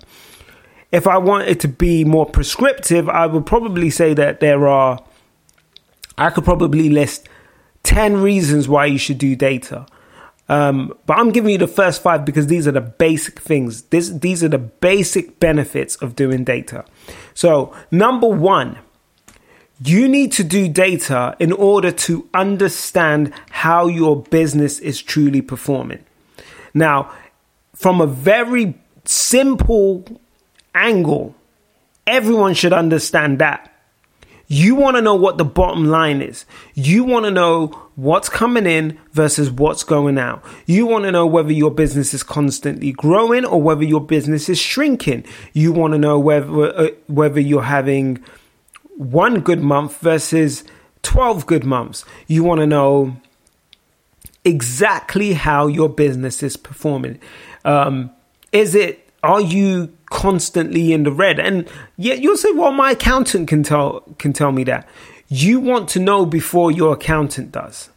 If 0.93 1.07
I 1.07 1.19
wanted 1.19 1.59
to 1.61 1.69
be 1.69 2.05
more 2.05 2.25
prescriptive, 2.25 3.09
I 3.09 3.27
would 3.27 3.47
probably 3.47 3.91
say 3.91 4.15
that 4.15 4.41
there 4.41 4.69
are, 4.69 5.05
I 6.17 6.31
could 6.31 6.45
probably 6.45 6.89
list 6.89 7.29
10 7.83 8.23
reasons 8.23 8.69
why 8.69 8.87
you 8.87 8.99
should 8.99 9.19
do 9.19 9.35
data. 9.35 9.87
Um, 10.49 10.95
but 11.05 11.19
I'm 11.19 11.31
giving 11.31 11.51
you 11.51 11.59
the 11.59 11.67
first 11.67 12.01
five 12.01 12.25
because 12.25 12.47
these 12.47 12.67
are 12.67 12.73
the 12.73 12.81
basic 12.81 13.41
things. 13.41 13.83
This, 13.83 14.09
these 14.09 14.43
are 14.43 14.49
the 14.49 14.59
basic 14.59 15.41
benefits 15.41 15.97
of 15.97 16.17
doing 16.17 16.45
data. 16.45 16.85
So, 17.35 17.75
number 17.91 18.29
one, 18.29 18.79
you 19.85 20.09
need 20.09 20.33
to 20.33 20.45
do 20.45 20.69
data 20.69 21.37
in 21.39 21.53
order 21.53 21.93
to 21.93 22.29
understand 22.35 23.33
how 23.51 23.87
your 23.87 24.23
business 24.23 24.79
is 24.81 25.01
truly 25.01 25.41
performing. 25.41 26.05
Now, 26.75 27.13
from 27.75 28.01
a 28.01 28.07
very 28.07 28.75
simple 29.05 30.05
angle, 30.75 31.35
everyone 32.07 32.55
should 32.55 32.73
understand 32.73 33.39
that. 33.39 33.73
You 34.51 34.75
want 34.77 34.97
to 34.97 35.03
know 35.03 35.15
what 35.15 35.37
the 35.37 35.45
bottom 35.45 35.85
line 35.85 36.23
is. 36.23 36.47
You 36.75 37.05
want 37.05 37.27
to 37.27 37.31
know 37.31 37.67
what's 37.97 38.31
coming 38.31 38.65
in 38.65 38.99
versus 39.13 39.51
what's 39.51 39.85
going 39.85 40.19
out. 40.19 40.43
You 40.65 40.87
want 40.87 41.05
to 41.05 41.13
know 41.13 41.27
whether 41.27 41.53
your 41.53 41.71
business 41.71 42.15
is 42.15 42.23
constantly 42.23 42.93
growing 42.93 43.45
or 43.45 43.61
whether 43.61 43.85
your 43.85 44.01
business 44.01 44.49
is 44.49 44.59
shrinking. 44.59 45.25
You 45.53 45.73
want 45.73 45.93
to 45.93 45.99
know 45.99 46.19
whether 46.19 46.75
uh, 46.75 46.89
whether 47.09 47.41
you're 47.41 47.63
having 47.63 48.25
one 48.99 49.41
good 49.41 49.63
month 49.63 49.99
versus 50.01 50.65
12 51.03 51.47
good 51.47 51.65
months. 51.65 52.05
You 52.27 52.43
want 52.45 52.61
to 52.61 52.67
know 52.67 53.17
exactly 54.45 55.33
how 55.35 55.69
your 55.69 55.89
business 55.89 56.43
is 56.43 56.57
performing. 56.57 57.21
Um, 57.65 58.11
is 58.53 58.75
it 58.75 59.05
are 59.23 59.41
you 59.41 59.93
constantly 60.07 60.93
in 60.93 61.03
the 61.03 61.13
red? 61.13 61.41
And 61.41 61.69
yet 61.97 62.21
you'll 62.21 62.37
say, 62.37 62.53
well, 62.53 62.73
my 62.73 62.93
accountant 62.93 63.49
can 63.49 63.63
tell 63.63 64.01
can 64.19 64.33
tell 64.33 64.53
me 64.53 64.65
that. 64.65 64.89
You 65.29 65.61
want 65.61 65.89
to 65.91 66.01
know 66.01 66.27
before 66.27 66.73
your 66.73 66.95
accountant 66.95 67.53
does. 67.53 67.91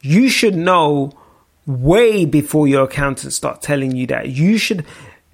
You 0.00 0.28
should 0.28 0.56
know 0.56 1.12
way 1.66 2.24
before 2.24 2.66
your 2.66 2.84
accountant 2.84 3.32
start 3.32 3.62
telling 3.62 3.94
you 3.94 4.06
that. 4.08 4.28
You 4.28 4.58
should 4.58 4.84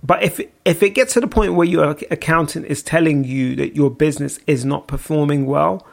but 0.03 0.23
if 0.23 0.41
if 0.65 0.83
it 0.83 0.91
gets 0.91 1.15
to 1.15 1.21
the 1.21 1.27
point 1.27 1.55
where 1.55 1.67
your 1.67 1.91
accountant 2.11 2.67
is 2.67 2.83
telling 2.83 3.25
you 3.25 3.57
that 3.57 3.75
your 3.75 3.91
business 3.91 4.39
is 4.47 4.65
not 4.65 4.87
performing 4.87 5.47
well, 5.47 5.87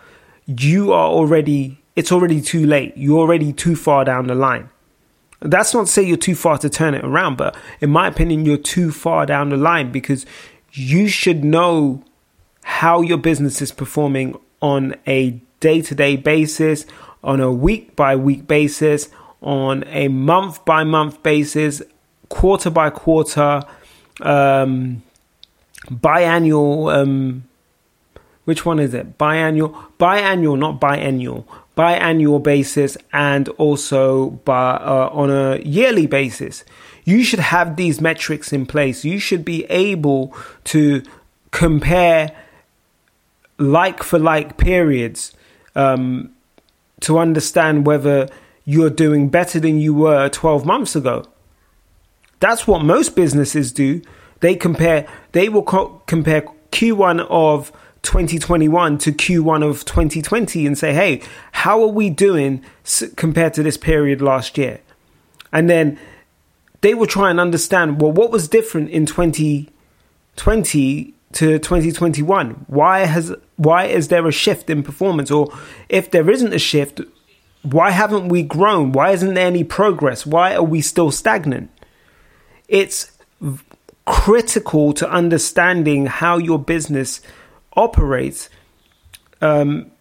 you 0.45 0.93
are 0.93 1.07
already 1.07 1.81
it's 1.95 2.12
already 2.12 2.41
too 2.41 2.65
late. 2.65 2.93
You're 2.95 3.19
already 3.19 3.53
too 3.53 3.75
far 3.75 4.05
down 4.05 4.27
the 4.27 4.35
line. 4.35 4.69
That's 5.39 5.74
not 5.74 5.88
to 5.88 5.91
say 5.91 6.03
you're 6.03 6.17
too 6.17 6.35
far 6.35 6.57
to 6.59 6.69
turn 6.69 6.93
it 6.93 7.03
around, 7.03 7.38
but 7.38 7.55
in 7.81 7.89
my 7.89 8.07
opinion, 8.07 8.45
you're 8.45 8.57
too 8.57 8.91
far 8.91 9.25
down 9.25 9.50
the 9.50 9.57
line 9.57 9.91
because 9.91 10.25
you 10.71 11.07
should 11.07 11.43
know 11.43 12.03
how 12.63 13.01
your 13.01 13.17
business 13.17 13.62
is 13.62 13.71
performing 13.71 14.38
on 14.62 14.95
a 15.07 15.31
day 15.59 15.81
to 15.81 15.95
day 15.95 16.15
basis, 16.15 16.85
on 17.24 17.39
a 17.39 17.51
week 17.51 17.95
by 17.95 18.15
week 18.15 18.47
basis, 18.47 19.09
on 19.41 19.83
a 19.88 20.07
month 20.07 20.63
by 20.65 20.83
month 20.83 21.21
basis, 21.21 21.81
quarter 22.29 22.69
by 22.69 22.89
quarter, 22.89 23.62
um, 24.22 25.03
biannual. 25.88 26.93
Um, 26.93 27.43
which 28.45 28.63
one 28.63 28.79
is 28.79 28.93
it? 28.93 29.17
Biannual, 29.17 29.74
biannual, 29.98 30.57
not 30.60 30.79
biennial 30.79 31.48
biannual 31.75 32.41
basis 32.41 32.98
and 33.12 33.50
also 33.50 34.29
by, 34.29 34.75
uh, 34.75 35.10
on 35.12 35.29
a 35.29 35.60
yearly 35.60 36.07
basis. 36.07 36.63
You 37.03 37.24
should 37.24 37.39
have 37.39 37.75
these 37.75 38.01
metrics 38.01 38.51
in 38.51 38.65
place. 38.65 39.05
You 39.05 39.19
should 39.19 39.45
be 39.45 39.65
able 39.65 40.36
to 40.65 41.03
compare 41.51 42.31
like 43.57 44.03
for 44.03 44.19
like 44.19 44.57
periods 44.57 45.34
um, 45.75 46.31
to 47.01 47.19
understand 47.19 47.86
whether 47.86 48.29
you're 48.65 48.89
doing 48.89 49.29
better 49.29 49.60
than 49.60 49.79
you 49.79 49.93
were 49.93 50.29
12 50.29 50.65
months 50.65 50.95
ago. 50.95 51.25
That's 52.39 52.67
what 52.67 52.83
most 52.83 53.15
businesses 53.15 53.71
do. 53.71 54.01
They 54.41 54.55
compare, 54.55 55.07
they 55.31 55.49
will 55.49 55.63
co- 55.63 56.01
compare 56.05 56.41
Q1 56.71 57.25
of 57.29 57.71
2021 58.03 58.97
to 58.99 59.11
Q1 59.11 59.67
of 59.67 59.85
2020 59.85 60.67
and 60.67 60.77
say, 60.77 60.93
hey, 60.93 61.21
how 61.51 61.81
are 61.81 61.87
we 61.87 62.09
doing 62.09 62.63
compared 63.15 63.53
to 63.55 63.63
this 63.63 63.77
period 63.77 64.21
last 64.21 64.57
year? 64.57 64.81
And 65.51 65.69
then 65.69 65.99
they 66.81 66.93
will 66.93 67.07
try 67.07 67.31
and 67.31 67.39
understand, 67.39 68.01
well, 68.01 68.11
what 68.11 68.31
was 68.31 68.47
different 68.47 68.89
in 68.91 69.05
2020 69.05 71.13
to 71.33 71.59
2021? 71.59 72.65
Why 72.67 72.99
has 73.05 73.33
why 73.55 73.85
is 73.85 74.09
there 74.09 74.27
a 74.27 74.31
shift 74.31 74.69
in 74.69 74.83
performance? 74.83 75.31
Or 75.31 75.51
if 75.89 76.11
there 76.11 76.29
isn't 76.29 76.53
a 76.53 76.59
shift, 76.59 77.01
why 77.63 77.91
haven't 77.91 78.29
we 78.29 78.43
grown? 78.43 78.91
Why 78.91 79.11
isn't 79.11 79.33
there 79.33 79.47
any 79.47 79.63
progress? 79.63 80.25
Why 80.25 80.55
are 80.55 80.63
we 80.63 80.81
still 80.81 81.09
stagnant? 81.09 81.71
It's 82.67 83.12
critical 84.05 84.93
to 84.93 85.10
understanding 85.10 86.05
how 86.05 86.38
your 86.38 86.60
business 86.60 87.22
operates, 87.75 88.50
um, 89.41 89.91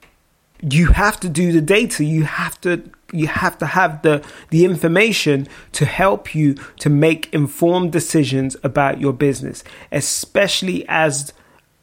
you 0.60 0.86
have 0.88 1.18
to 1.20 1.28
do 1.28 1.52
the 1.52 1.60
data. 1.60 2.04
You 2.04 2.24
have 2.24 2.60
to 2.62 2.82
you 3.12 3.26
have 3.26 3.58
to 3.58 3.66
have 3.66 4.02
the 4.02 4.24
the 4.50 4.64
information 4.64 5.46
to 5.72 5.84
help 5.84 6.34
you 6.34 6.54
to 6.78 6.90
make 6.90 7.32
informed 7.34 7.92
decisions 7.92 8.56
about 8.62 9.00
your 9.00 9.12
business, 9.12 9.62
especially 9.92 10.84
as 10.88 11.32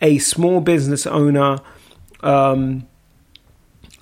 a 0.01 0.17
small 0.17 0.61
business 0.61 1.05
owner. 1.05 1.59
Um, 2.21 2.87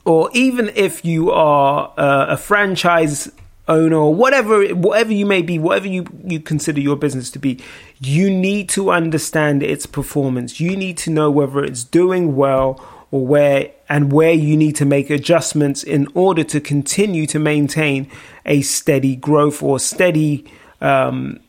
or 0.06 0.30
even 0.34 0.72
if 0.76 1.04
you 1.04 1.32
are 1.32 1.94
uh, 1.98 2.28
a 2.30 2.38
franchise 2.38 3.32
owner 3.70 3.96
or 3.96 4.14
whatever 4.14 4.68
whatever 4.70 5.14
you 5.14 5.26
may 5.26 5.42
be 5.42 5.58
whatever 5.58 5.88
you 5.88 6.06
you 6.26 6.40
consider 6.40 6.82
your 6.82 6.96
business 6.98 7.30
to 7.30 7.40
be 7.40 7.62
you 8.00 8.30
need 8.30 8.70
to 8.70 8.92
understand 8.92 9.62
its 9.62 9.86
performance. 9.86 10.60
You 10.60 10.76
need 10.76 10.98
to 11.00 11.10
know 11.10 11.30
whether 11.30 11.64
it's 11.64 11.84
doing 11.84 12.36
well 12.36 12.84
or 13.12 13.26
where 13.26 13.72
and 13.90 14.12
where 14.12 14.32
you 14.32 14.56
need 14.56 14.76
to 14.78 14.86
make 14.86 15.10
adjustments 15.10 15.84
in 15.84 16.08
order 16.14 16.44
to 16.46 16.62
continue 16.62 17.26
to 17.28 17.40
maintain 17.40 18.10
a 18.46 18.62
steady 18.62 19.16
growth 19.16 19.62
or 19.62 19.80
steady 19.80 20.50
um, 20.80 21.40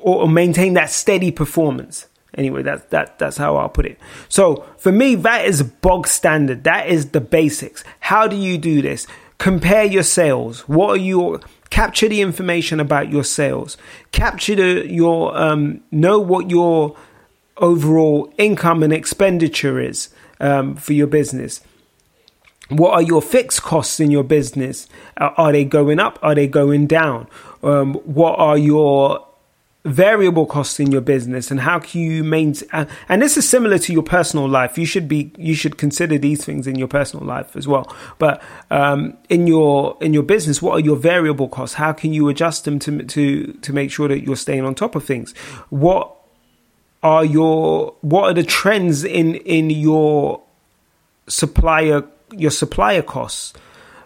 or 0.00 0.28
maintain 0.28 0.74
that 0.74 0.90
steady 0.90 1.30
performance. 1.30 2.06
Anyway, 2.34 2.62
that's 2.62 2.84
that 2.86 3.18
that's 3.18 3.36
how 3.36 3.56
I'll 3.56 3.68
put 3.68 3.86
it. 3.86 3.98
So 4.28 4.64
for 4.78 4.92
me, 4.92 5.14
that 5.16 5.44
is 5.44 5.62
bog 5.62 6.06
standard. 6.06 6.64
That 6.64 6.88
is 6.88 7.10
the 7.10 7.20
basics. 7.20 7.84
How 8.00 8.26
do 8.26 8.36
you 8.36 8.58
do 8.58 8.82
this? 8.82 9.06
Compare 9.38 9.84
your 9.84 10.02
sales. 10.02 10.68
What 10.68 10.90
are 10.90 10.96
your 10.96 11.40
capture 11.70 12.08
the 12.08 12.20
information 12.20 12.80
about 12.80 13.10
your 13.10 13.24
sales. 13.24 13.76
Capture 14.12 14.56
the, 14.56 14.86
your 14.90 15.36
um, 15.36 15.80
know 15.90 16.18
what 16.18 16.50
your 16.50 16.96
overall 17.58 18.32
income 18.38 18.82
and 18.82 18.92
expenditure 18.92 19.80
is 19.80 20.08
um, 20.40 20.76
for 20.76 20.92
your 20.92 21.06
business. 21.06 21.60
What 22.68 22.92
are 22.92 23.02
your 23.02 23.22
fixed 23.22 23.62
costs 23.62 23.98
in 23.98 24.10
your 24.10 24.24
business? 24.24 24.88
Are 25.16 25.52
they 25.52 25.64
going 25.64 25.98
up? 25.98 26.18
Are 26.22 26.34
they 26.34 26.46
going 26.46 26.86
down? 26.86 27.26
Um, 27.62 27.94
what 27.94 28.38
are 28.38 28.58
your 28.58 29.26
variable 29.88 30.46
costs 30.46 30.78
in 30.78 30.92
your 30.92 31.00
business 31.00 31.50
and 31.50 31.60
how 31.60 31.78
can 31.78 32.00
you 32.00 32.24
maintain 32.24 32.68
uh, 32.72 32.84
and 33.08 33.22
this 33.22 33.36
is 33.36 33.48
similar 33.48 33.78
to 33.78 33.92
your 33.92 34.02
personal 34.02 34.48
life. 34.48 34.78
You 34.78 34.86
should 34.86 35.08
be 35.08 35.32
you 35.36 35.54
should 35.54 35.78
consider 35.78 36.18
these 36.18 36.44
things 36.44 36.66
in 36.66 36.76
your 36.76 36.88
personal 36.88 37.26
life 37.26 37.56
as 37.56 37.66
well. 37.66 37.94
But 38.18 38.42
um, 38.70 39.16
in 39.28 39.46
your 39.46 39.96
in 40.00 40.14
your 40.14 40.22
business 40.22 40.60
what 40.62 40.72
are 40.72 40.80
your 40.80 40.96
variable 40.96 41.48
costs? 41.48 41.74
How 41.74 41.92
can 41.92 42.12
you 42.12 42.28
adjust 42.28 42.64
them 42.64 42.78
to 42.80 43.02
to 43.04 43.52
to 43.52 43.72
make 43.72 43.90
sure 43.90 44.08
that 44.08 44.20
you're 44.20 44.36
staying 44.36 44.64
on 44.64 44.74
top 44.74 44.94
of 44.94 45.04
things? 45.04 45.36
What 45.70 46.14
are 47.02 47.24
your 47.24 47.94
what 48.00 48.24
are 48.30 48.34
the 48.34 48.42
trends 48.42 49.04
in 49.04 49.36
in 49.36 49.70
your 49.70 50.42
supplier 51.28 52.04
your 52.32 52.50
supplier 52.50 53.02
costs? 53.02 53.54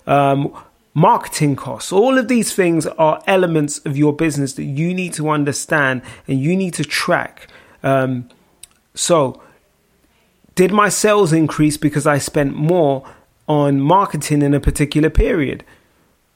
Um, 0.06 0.52
marketing 0.94 1.56
costs. 1.56 1.92
All 1.92 2.18
of 2.18 2.28
these 2.28 2.54
things 2.54 2.86
are 2.86 3.22
elements 3.26 3.78
of 3.78 3.96
your 3.96 4.12
business 4.12 4.54
that 4.54 4.64
you 4.64 4.92
need 4.94 5.14
to 5.14 5.30
understand 5.30 6.02
and 6.28 6.40
you 6.40 6.56
need 6.56 6.74
to 6.74 6.84
track. 6.84 7.48
Um, 7.82 8.28
so, 8.94 9.42
did 10.54 10.70
my 10.70 10.88
sales 10.88 11.32
increase 11.32 11.76
because 11.76 12.06
I 12.06 12.18
spent 12.18 12.54
more 12.54 13.06
on 13.48 13.80
marketing 13.80 14.42
in 14.42 14.54
a 14.54 14.60
particular 14.60 15.08
period? 15.08 15.64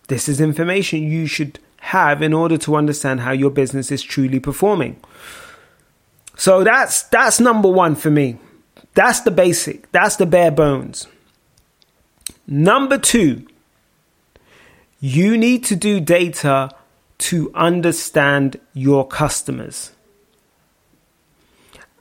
This 0.09 0.29
is 0.29 0.41
information 0.41 1.03
you 1.03 1.27
should 1.27 1.59
have 1.81 2.23
in 2.23 2.33
order 2.33 2.57
to 2.59 2.77
understand 2.77 3.21
how 3.21 3.33
your 3.33 3.51
business 3.51 3.93
is 3.93 4.03
truly 4.03 4.41
performing. 4.41 5.01
So 6.37 6.65
that's 6.65 7.03
that's 7.05 7.41
number 7.41 7.69
1 7.69 7.97
for 7.97 8.11
me. 8.11 8.39
That's 8.95 9.21
the 9.21 9.31
basic. 9.31 9.91
That's 9.93 10.17
the 10.17 10.27
bare 10.27 10.51
bones. 10.51 11.07
Number 12.47 12.99
2, 12.99 13.47
you 15.01 15.37
need 15.37 15.65
to 15.65 15.77
do 15.77 16.01
data 16.01 16.71
to 17.19 17.51
understand 17.55 18.61
your 18.75 19.07
customers. 19.07 19.93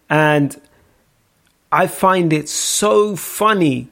And 0.10 0.60
I 1.72 1.88
find 1.88 2.32
it 2.32 2.48
so 2.50 3.16
funny 3.16 3.90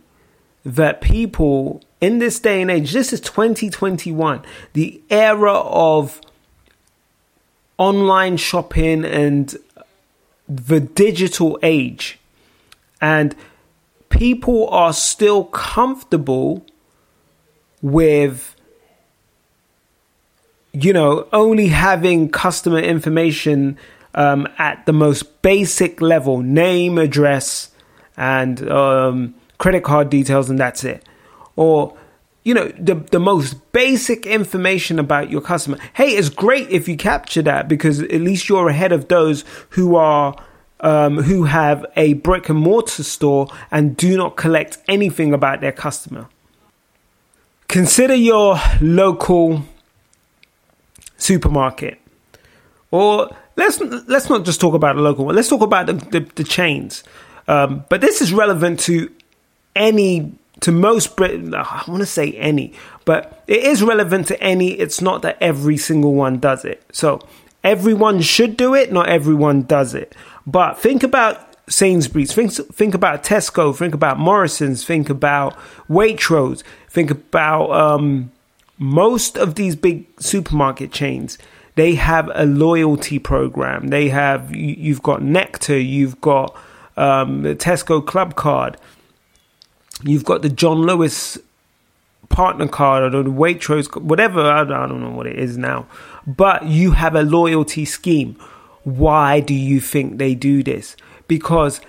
that 0.65 1.01
people 1.01 1.81
in 1.99 2.19
this 2.19 2.39
day 2.39 2.61
and 2.61 2.69
age, 2.69 2.91
this 2.91 3.13
is 3.13 3.21
2021, 3.21 4.41
the 4.73 5.01
era 5.09 5.53
of 5.53 6.19
online 7.77 8.37
shopping 8.37 9.05
and 9.05 9.55
the 10.47 10.81
digital 10.81 11.57
age. 11.63 12.19
And 12.99 13.35
people 14.09 14.67
are 14.69 14.93
still 14.93 15.45
comfortable 15.45 16.65
with 17.81 18.52
you 20.73 20.91
know 20.91 21.27
only 21.31 21.67
having 21.67 22.29
customer 22.29 22.79
information 22.79 23.77
um, 24.15 24.47
at 24.57 24.85
the 24.85 24.93
most 24.93 25.41
basic 25.41 26.01
level 26.01 26.41
name 26.41 26.97
address 26.97 27.69
and 28.17 28.69
um, 28.69 29.33
credit 29.57 29.83
card 29.83 30.09
details 30.09 30.49
and 30.49 30.59
that's 30.59 30.83
it. 30.83 31.03
Or 31.55 31.95
you 32.43 32.53
know 32.53 32.67
the 32.77 32.95
the 32.95 33.19
most 33.19 33.71
basic 33.71 34.25
information 34.25 34.99
about 34.99 35.29
your 35.29 35.41
customer. 35.41 35.77
Hey 35.93 36.09
it's 36.09 36.29
great 36.29 36.69
if 36.69 36.87
you 36.87 36.97
capture 36.97 37.43
that 37.43 37.67
because 37.67 38.01
at 38.01 38.21
least 38.21 38.49
you're 38.49 38.69
ahead 38.69 38.91
of 38.91 39.07
those 39.07 39.45
who 39.69 39.95
are 39.95 40.35
um, 40.79 41.17
who 41.19 41.45
have 41.45 41.85
a 41.95 42.13
brick 42.13 42.49
and 42.49 42.59
mortar 42.59 43.03
store 43.03 43.47
and 43.71 43.95
do 43.95 44.17
not 44.17 44.35
collect 44.35 44.79
anything 44.87 45.33
about 45.33 45.61
their 45.61 45.71
customer. 45.71 46.27
Consider 47.69 48.15
your 48.15 48.59
local 48.81 49.63
supermarket 51.17 51.99
or 52.91 53.29
let's 53.55 53.79
let's 53.79 54.29
not 54.29 54.45
just 54.45 54.59
talk 54.59 54.73
about 54.73 54.97
a 54.97 55.01
local 55.01 55.25
one 55.25 55.35
let's 55.35 55.49
talk 55.49 55.61
about 55.61 55.85
the, 55.85 55.93
the, 55.93 56.19
the 56.35 56.43
chains 56.43 57.03
um, 57.47 57.85
but 57.89 58.01
this 58.01 58.21
is 58.21 58.33
relevant 58.33 58.79
to 58.79 59.11
any 59.75 60.33
to 60.61 60.71
most 60.71 61.17
Brit, 61.17 61.53
I 61.53 61.83
want 61.87 61.99
to 61.99 62.05
say 62.05 62.31
any, 62.33 62.73
but 63.03 63.43
it 63.47 63.63
is 63.63 63.83
relevant 63.83 64.27
to 64.27 64.41
any. 64.41 64.71
It's 64.71 65.01
not 65.01 65.21
that 65.23 65.37
every 65.41 65.75
single 65.77 66.13
one 66.13 66.39
does 66.39 66.63
it. 66.63 66.81
So 66.93 67.19
everyone 67.63 68.21
should 68.21 68.55
do 68.55 68.73
it, 68.73 68.91
not 68.91 69.09
everyone 69.09 69.63
does 69.63 69.93
it. 69.93 70.15
But 70.47 70.79
think 70.79 71.03
about 71.03 71.57
Sainsbury's, 71.69 72.33
think 72.33 72.51
think 72.51 72.93
about 72.93 73.23
Tesco, 73.23 73.75
think 73.75 73.93
about 73.93 74.19
Morrison's, 74.19 74.85
think 74.85 75.09
about 75.09 75.57
Waitrose, 75.89 76.63
think 76.89 77.11
about 77.11 77.71
um, 77.71 78.31
most 78.77 79.37
of 79.37 79.55
these 79.55 79.75
big 79.75 80.05
supermarket 80.19 80.91
chains. 80.91 81.37
They 81.75 81.95
have 81.95 82.29
a 82.35 82.45
loyalty 82.45 83.17
program. 83.17 83.87
They 83.87 84.09
have 84.09 84.55
you've 84.55 85.01
got 85.01 85.23
Nectar, 85.23 85.77
you've 85.77 86.21
got 86.21 86.55
um, 86.95 87.41
the 87.41 87.55
Tesco 87.55 88.05
Club 88.05 88.35
Card 88.35 88.77
You've 90.03 90.25
got 90.25 90.41
the 90.41 90.49
John 90.49 90.81
Lewis 90.81 91.37
partner 92.29 92.67
card 92.67 93.15
or 93.15 93.23
the 93.23 93.29
Waitrose, 93.29 93.95
whatever. 94.01 94.41
I 94.41 94.63
don't 94.63 95.01
know 95.01 95.11
what 95.11 95.27
it 95.27 95.39
is 95.39 95.57
now. 95.57 95.87
But 96.27 96.65
you 96.65 96.91
have 96.91 97.15
a 97.15 97.23
loyalty 97.23 97.85
scheme. 97.85 98.35
Why 98.83 99.39
do 99.39 99.53
you 99.53 99.79
think 99.79 100.17
they 100.17 100.35
do 100.35 100.61
this? 100.61 100.97
Because 101.27 101.79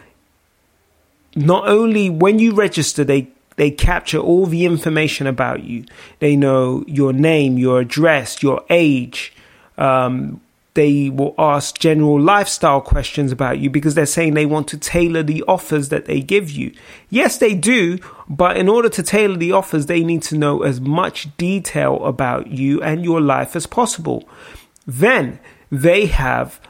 not 1.35 1.67
only 1.67 2.09
when 2.09 2.39
you 2.39 2.55
register, 2.55 3.03
they 3.03 3.29
they 3.57 3.71
capture 3.71 4.19
all 4.19 4.47
the 4.47 4.65
information 4.65 5.27
about 5.27 5.63
you. 5.63 5.85
They 6.19 6.37
know 6.37 6.85
your 6.87 7.13
name, 7.13 7.59
your 7.59 7.81
address, 7.81 8.43
your 8.43 8.65
age, 8.69 9.33
um, 9.79 10.41
they 10.75 11.09
will 11.09 11.37
ask 11.39 11.79
general 11.79 12.21
lifestyle 12.21 12.81
questions 12.81 13.31
about 13.31 13.61
you 13.61 13.71
because 13.71 13.95
they're 13.95 14.07
saying 14.07 14.35
they 14.35 14.45
want 14.45 14.67
to 14.69 14.77
tailor 14.77 15.23
the 15.23 15.45
offers 15.47 15.89
that 15.89 16.07
they 16.07 16.21
give 16.21 16.51
you. 16.51 16.73
Yes, 17.09 17.39
they 17.39 17.55
do, 17.55 17.99
but 18.29 18.57
in 18.57 18.69
order 18.69 18.89
to 18.89 19.03
tailor 19.03 19.37
the 19.37 19.53
offers, 19.53 19.87
they 19.87 20.03
need 20.03 20.23
to 20.23 20.37
know 20.37 20.63
as 20.63 20.81
much 20.81 21.35
detail 21.37 22.05
about 22.05 22.49
you 22.49 22.83
and 22.83 23.05
your 23.05 23.21
life 23.21 23.55
as 23.55 23.67
possible. 23.67 24.29
Then 24.85 25.39
they 25.71 26.07
have 26.07 26.61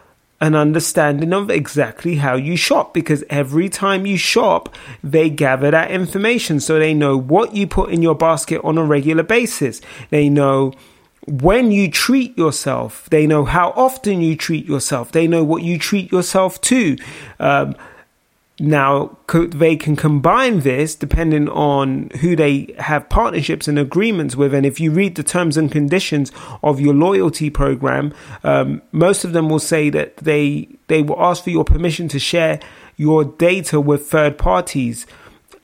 an 0.40 0.54
understanding 0.54 1.32
of 1.32 1.50
exactly 1.50 2.16
how 2.16 2.34
you 2.34 2.56
shop 2.56 2.92
because 2.92 3.24
every 3.30 3.68
time 3.68 4.04
you 4.04 4.16
shop, 4.18 4.74
they 5.02 5.30
gather 5.30 5.70
that 5.70 5.90
information 5.90 6.60
so 6.60 6.78
they 6.78 6.94
know 6.94 7.16
what 7.16 7.54
you 7.54 7.66
put 7.66 7.90
in 7.90 8.02
your 8.02 8.14
basket 8.14 8.60
on 8.64 8.76
a 8.76 8.84
regular 8.84 9.22
basis. 9.22 9.80
They 10.10 10.28
know 10.28 10.72
when 11.26 11.70
you 11.70 11.90
treat 11.90 12.36
yourself, 12.36 13.08
they 13.10 13.26
know 13.26 13.44
how 13.44 13.70
often 13.70 14.20
you 14.20 14.36
treat 14.36 14.66
yourself. 14.66 15.12
They 15.12 15.26
know 15.26 15.42
what 15.42 15.62
you 15.62 15.78
treat 15.78 16.12
yourself 16.12 16.60
to. 16.62 16.98
Um, 17.40 17.76
now, 18.60 19.18
they 19.32 19.74
can 19.74 19.96
combine 19.96 20.60
this 20.60 20.94
depending 20.94 21.48
on 21.48 22.10
who 22.20 22.36
they 22.36 22.72
have 22.78 23.08
partnerships 23.08 23.66
and 23.66 23.80
agreements 23.80 24.36
with. 24.36 24.54
And 24.54 24.64
if 24.64 24.78
you 24.78 24.92
read 24.92 25.16
the 25.16 25.24
terms 25.24 25.56
and 25.56 25.72
conditions 25.72 26.30
of 26.62 26.80
your 26.80 26.94
loyalty 26.94 27.50
program, 27.50 28.14
um, 28.44 28.80
most 28.92 29.24
of 29.24 29.32
them 29.32 29.48
will 29.48 29.58
say 29.58 29.90
that 29.90 30.18
they 30.18 30.68
they 30.86 31.02
will 31.02 31.20
ask 31.20 31.42
for 31.42 31.50
your 31.50 31.64
permission 31.64 32.06
to 32.08 32.20
share 32.20 32.60
your 32.96 33.24
data 33.24 33.80
with 33.80 34.06
third 34.06 34.38
parties. 34.38 35.04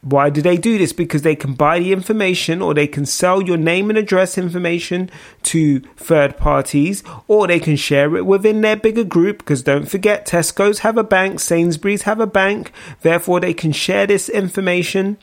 Why 0.03 0.31
do 0.31 0.41
they 0.41 0.57
do 0.57 0.79
this? 0.79 0.95
Because 0.95 1.23
they 1.23 1.37
can 1.37 1.53
buy 1.53 1.79
the 1.79 1.93
information 1.93 2.63
or 2.63 2.73
they 2.73 2.87
can 2.87 3.05
sell 3.05 3.43
your 3.43 3.59
name 3.59 3.91
and 3.91 3.99
address 3.99 4.39
information 4.39 5.11
to 5.45 5.81
third 5.97 6.39
parties 6.39 7.03
or 7.29 7.47
they 7.47 7.61
can 7.61 7.77
share 7.77 8.17
it 8.17 8.25
within 8.25 8.63
their 8.63 8.77
bigger 8.77 9.05
group. 9.05 9.39
Because 9.39 9.63
don't 9.63 9.91
forget, 9.91 10.27
Tesco's 10.27 10.79
have 10.81 10.97
a 10.97 11.05
bank, 11.05 11.39
Sainsbury's 11.39 12.03
have 12.03 12.19
a 12.19 12.27
bank. 12.27 12.73
Therefore, 13.03 13.41
they 13.41 13.53
can 13.53 13.73
share 13.73 14.07
this 14.07 14.31
information 14.31 15.19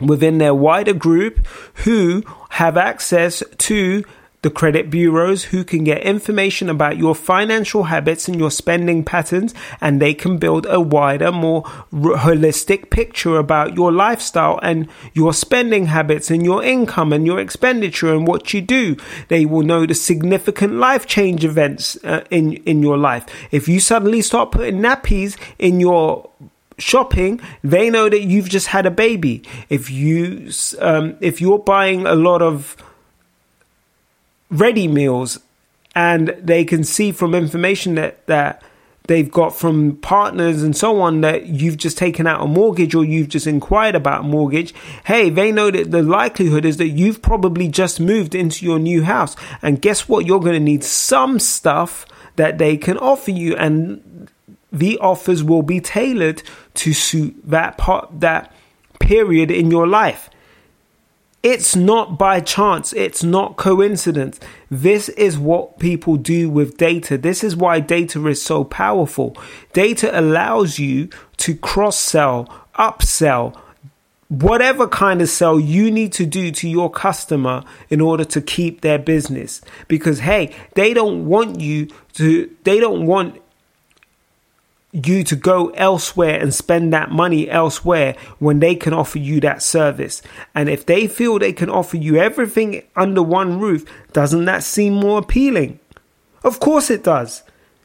within 0.00 0.38
their 0.38 0.54
wider 0.54 0.94
group 0.94 1.46
who 1.84 2.24
have 2.50 2.78
access 2.78 3.42
to 3.58 4.02
the 4.44 4.50
credit 4.50 4.90
bureaus 4.90 5.44
who 5.44 5.64
can 5.64 5.84
get 5.84 6.02
information 6.02 6.68
about 6.68 6.98
your 6.98 7.14
financial 7.14 7.84
habits 7.84 8.28
and 8.28 8.38
your 8.38 8.50
spending 8.50 9.02
patterns, 9.02 9.54
and 9.80 10.00
they 10.00 10.12
can 10.12 10.36
build 10.36 10.66
a 10.68 10.78
wider, 10.78 11.32
more 11.32 11.62
holistic 11.92 12.90
picture 12.90 13.38
about 13.38 13.74
your 13.74 13.90
lifestyle 13.90 14.60
and 14.62 14.86
your 15.14 15.32
spending 15.32 15.86
habits 15.86 16.30
and 16.30 16.44
your 16.44 16.62
income 16.62 17.10
and 17.10 17.24
your 17.24 17.40
expenditure 17.40 18.12
and 18.12 18.28
what 18.28 18.52
you 18.52 18.60
do. 18.60 18.96
They 19.28 19.46
will 19.46 19.62
know 19.62 19.86
the 19.86 19.94
significant 19.94 20.74
life 20.74 21.06
change 21.06 21.42
events 21.42 21.96
uh, 22.04 22.24
in 22.30 22.52
in 22.64 22.82
your 22.82 22.98
life. 22.98 23.24
If 23.50 23.66
you 23.66 23.80
suddenly 23.80 24.20
start 24.20 24.52
putting 24.52 24.80
nappies 24.80 25.38
in 25.58 25.80
your 25.80 26.30
shopping 26.76 27.40
they 27.62 27.88
know 27.88 28.08
that 28.08 28.22
you've 28.22 28.48
just 28.48 28.66
had 28.66 28.84
a 28.84 28.90
baby 28.90 29.40
if 29.68 29.88
you 29.88 30.50
um, 30.80 31.16
if 31.20 31.40
you're 31.40 31.60
buying 31.60 32.04
a 32.04 32.16
lot 32.16 32.42
of 32.42 32.76
ready 34.54 34.88
meals 34.88 35.40
and 35.94 36.28
they 36.40 36.64
can 36.64 36.84
see 36.84 37.12
from 37.12 37.34
information 37.34 37.94
that 37.94 38.26
that 38.26 38.62
they've 39.06 39.30
got 39.30 39.54
from 39.54 39.96
partners 39.98 40.62
and 40.62 40.74
so 40.74 41.00
on 41.02 41.20
that 41.20 41.46
you've 41.46 41.76
just 41.76 41.98
taken 41.98 42.26
out 42.26 42.42
a 42.42 42.46
mortgage 42.46 42.94
or 42.94 43.04
you've 43.04 43.28
just 43.28 43.46
inquired 43.46 43.94
about 43.94 44.20
a 44.20 44.26
mortgage 44.26 44.72
hey 45.04 45.28
they 45.28 45.52
know 45.52 45.70
that 45.70 45.90
the 45.90 46.02
likelihood 46.02 46.64
is 46.64 46.78
that 46.78 46.88
you've 46.88 47.20
probably 47.20 47.68
just 47.68 48.00
moved 48.00 48.34
into 48.34 48.64
your 48.64 48.78
new 48.78 49.02
house. 49.02 49.36
And 49.62 49.80
guess 49.80 50.08
what? 50.08 50.26
You're 50.26 50.40
going 50.40 50.54
to 50.54 50.60
need 50.60 50.84
some 50.84 51.38
stuff 51.38 52.06
that 52.36 52.58
they 52.58 52.76
can 52.76 52.98
offer 52.98 53.30
you 53.30 53.56
and 53.56 54.30
the 54.72 54.98
offers 54.98 55.44
will 55.44 55.62
be 55.62 55.80
tailored 55.80 56.42
to 56.74 56.92
suit 56.92 57.36
that 57.44 57.78
part 57.78 58.20
that 58.20 58.52
period 58.98 59.50
in 59.50 59.70
your 59.70 59.86
life 59.86 60.30
it's 61.44 61.76
not 61.76 62.18
by 62.18 62.40
chance. 62.40 62.94
It's 62.94 63.22
not 63.22 63.56
coincidence. 63.56 64.40
This 64.70 65.10
is 65.10 65.38
what 65.38 65.78
people 65.78 66.16
do 66.16 66.48
with 66.48 66.78
data. 66.78 67.18
This 67.18 67.44
is 67.44 67.54
why 67.54 67.80
data 67.80 68.26
is 68.28 68.42
so 68.42 68.64
powerful. 68.64 69.36
Data 69.74 70.18
allows 70.18 70.78
you 70.78 71.10
to 71.36 71.54
cross 71.54 71.98
sell, 71.98 72.48
upsell, 72.78 73.54
whatever 74.28 74.88
kind 74.88 75.20
of 75.20 75.28
sell 75.28 75.60
you 75.60 75.90
need 75.90 76.14
to 76.14 76.24
do 76.24 76.50
to 76.50 76.66
your 76.66 76.90
customer 76.90 77.62
in 77.90 78.00
order 78.00 78.24
to 78.24 78.40
keep 78.40 78.80
their 78.80 78.98
business. 78.98 79.60
Because 79.86 80.20
hey, 80.20 80.56
they 80.76 80.94
don't 80.94 81.26
want 81.26 81.60
you 81.60 81.88
to, 82.14 82.50
they 82.64 82.80
don't 82.80 83.04
want 83.04 83.38
you 84.94 85.24
to 85.24 85.34
go 85.34 85.70
elsewhere 85.70 86.40
and 86.40 86.54
spend 86.54 86.92
that 86.92 87.10
money 87.10 87.50
elsewhere 87.50 88.14
when 88.38 88.60
they 88.60 88.76
can 88.76 88.94
offer 88.94 89.18
you 89.18 89.40
that 89.40 89.60
service. 89.60 90.22
And 90.54 90.68
if 90.68 90.86
they 90.86 91.08
feel 91.08 91.38
they 91.38 91.52
can 91.52 91.68
offer 91.68 91.96
you 91.96 92.16
everything 92.16 92.84
under 92.94 93.22
one 93.22 93.58
roof, 93.58 93.84
doesn't 94.12 94.44
that 94.44 94.62
seem 94.62 94.94
more 94.94 95.18
appealing? 95.18 95.80
Of 96.44 96.60
course 96.60 96.90
it 96.90 97.02
does, 97.02 97.42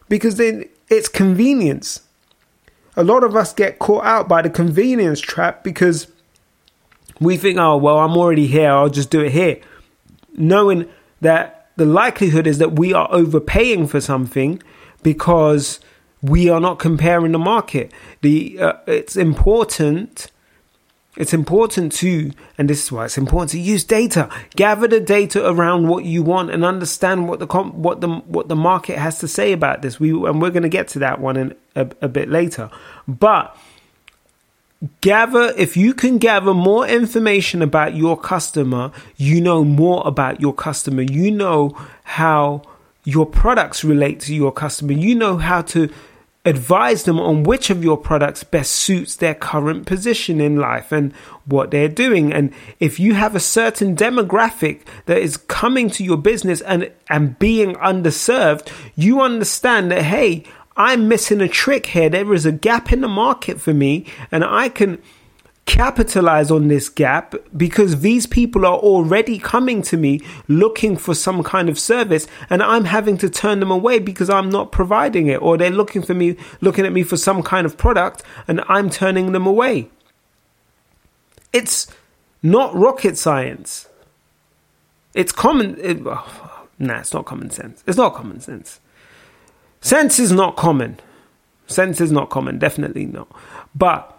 because 0.08 0.36
then 0.36 0.66
it's 0.88 1.08
convenience. 1.08 2.02
A 2.96 3.04
lot 3.04 3.24
of 3.24 3.36
us 3.36 3.54
get 3.54 3.80
caught 3.80 4.06
out 4.06 4.28
by 4.28 4.44
the 4.44 4.50
convenience 4.50 5.20
trap 5.20 5.64
because 5.64 6.08
we 7.20 7.38
think, 7.38 7.58
oh, 7.58 7.78
well, 7.78 8.00
I'm 8.00 8.18
already 8.18 8.46
here, 8.46 8.70
I'll 8.70 8.90
just 8.90 9.10
do 9.10 9.22
it 9.22 9.32
here. 9.32 9.60
Knowing 10.38 10.88
that 11.22 11.72
the 11.76 11.86
likelihood 11.86 12.46
is 12.46 12.60
that 12.60 12.74
we 12.74 12.94
are 12.94 13.08
overpaying 13.10 13.88
for 13.88 14.00
something 14.00 14.62
because 15.02 15.80
we 16.22 16.50
are 16.50 16.60
not 16.60 16.80
comparing 16.80 17.32
the 17.32 17.40
market. 17.40 17.92
The 18.22 18.60
uh, 18.60 18.74
it's 18.88 19.16
important 19.16 20.32
it's 21.20 21.34
important 21.34 21.92
to, 21.94 22.32
and 22.58 22.70
this 22.70 22.84
is 22.84 22.92
why 22.94 23.04
it's 23.04 23.18
important 23.18 23.52
to 23.52 23.60
use 23.60 23.84
data. 23.84 24.30
Gather 24.56 24.88
the 24.88 25.02
data 25.02 25.46
around 25.46 25.90
what 25.90 26.06
you 26.06 26.24
want 26.24 26.50
and 26.50 26.64
understand 26.64 27.28
what 27.28 27.40
the 27.40 27.48
comp, 27.48 27.76
what 27.76 28.00
the 28.00 28.08
what 28.08 28.48
the 28.48 28.56
market 28.56 28.98
has 28.98 29.20
to 29.20 29.28
say 29.28 29.52
about 29.52 29.82
this. 29.82 30.00
We 30.00 30.12
and 30.12 30.42
we're 30.42 30.52
going 30.52 30.64
to 30.64 30.70
get 30.70 30.88
to 30.90 31.00
that 31.00 31.20
one 31.20 31.36
in 31.36 31.56
a, 31.76 31.90
a 32.02 32.08
bit 32.08 32.30
later. 32.30 32.70
But 33.06 33.58
gather 35.02 35.54
if 35.58 35.76
you 35.76 35.94
can 35.94 36.20
gather 36.20 36.54
more 36.54 36.88
information 36.88 37.62
about 37.62 37.96
your 37.96 38.18
customer, 38.18 38.92
you 39.18 39.42
know 39.42 39.66
more 39.66 40.02
about 40.08 40.40
your 40.40 40.54
customer. 40.54 41.02
You 41.02 41.32
know 41.32 41.76
how 42.04 42.62
your 43.04 43.26
products 43.26 43.84
relate 43.84 44.22
to 44.22 44.36
your 44.36 44.54
customer. 44.54 44.94
You 44.94 45.16
know 45.16 45.38
how 45.38 45.64
to 45.64 45.90
advise 46.50 47.04
them 47.04 47.20
on 47.20 47.44
which 47.44 47.70
of 47.70 47.84
your 47.84 47.96
products 47.96 48.44
best 48.44 48.72
suits 48.72 49.16
their 49.16 49.36
current 49.36 49.86
position 49.86 50.42
in 50.42 50.58
life 50.58 50.92
and 50.92 51.14
what 51.46 51.72
they're 51.72 51.88
doing. 51.88 52.34
And 52.34 52.52
if 52.80 53.00
you 53.00 53.14
have 53.14 53.36
a 53.36 53.40
certain 53.40 53.96
demographic 53.96 54.82
that 55.06 55.20
is 55.20 55.38
coming 55.38 55.90
to 55.92 56.04
your 56.04 56.18
business 56.18 56.62
and, 56.62 56.92
and 57.10 57.38
being 57.40 57.76
underserved, 57.76 58.72
you 58.96 59.22
understand 59.22 59.92
that, 59.92 60.04
hey, 60.04 60.44
I'm 60.76 61.08
missing 61.08 61.42
a 61.42 61.48
trick 61.48 61.88
here. 61.88 62.10
There 62.10 62.34
is 62.34 62.46
a 62.46 62.52
gap 62.52 62.92
in 62.92 63.02
the 63.02 63.08
market 63.08 63.62
for 63.62 63.74
me, 63.74 64.06
and 64.32 64.44
I 64.44 64.70
can 64.70 65.02
capitalize 65.70 66.50
on 66.50 66.68
this 66.68 66.90
gap 66.90 67.36
because 67.56 68.02
these 68.02 68.26
people 68.26 68.66
are 68.66 68.78
already 68.78 69.38
coming 69.38 69.84
to 69.84 69.96
me 69.98 70.20
looking 70.48 70.98
for 70.98 71.14
some 71.14 71.44
kind 71.44 71.70
of 71.70 71.78
service 71.78 72.28
and 72.50 72.64
I'm 72.64 72.86
having 72.86 73.20
to 73.20 73.30
turn 73.30 73.60
them 73.60 73.70
away 73.70 74.00
because 74.00 74.32
I'm 74.32 74.50
not 74.50 74.72
providing 74.72 75.28
it 75.28 75.40
or 75.44 75.58
they're 75.58 75.70
looking 75.70 76.02
for 76.02 76.16
me 76.16 76.38
looking 76.60 76.88
at 76.88 76.92
me 76.92 77.04
for 77.04 77.18
some 77.18 77.44
kind 77.44 77.68
of 77.68 77.78
product 77.78 78.24
and 78.48 78.62
I'm 78.68 78.90
turning 78.90 79.32
them 79.32 79.46
away. 79.46 79.90
It's 81.54 81.88
not 82.42 82.74
rocket 82.74 83.16
science. 83.16 83.88
It's 85.14 85.32
common 85.32 85.78
it, 85.80 86.00
oh, 86.04 86.66
nah, 86.80 87.00
it's 87.00 87.14
not 87.14 87.26
common 87.26 87.52
sense. 87.52 87.84
It's 87.86 87.98
not 87.98 88.16
common 88.16 88.40
sense. 88.40 88.80
Sense 89.82 90.18
is 90.18 90.32
not 90.32 90.56
common. 90.56 91.00
Sense 91.68 92.02
is 92.02 92.12
not 92.12 92.32
common, 92.32 92.58
definitely 92.58 93.06
not. 93.06 93.28
But 93.76 94.19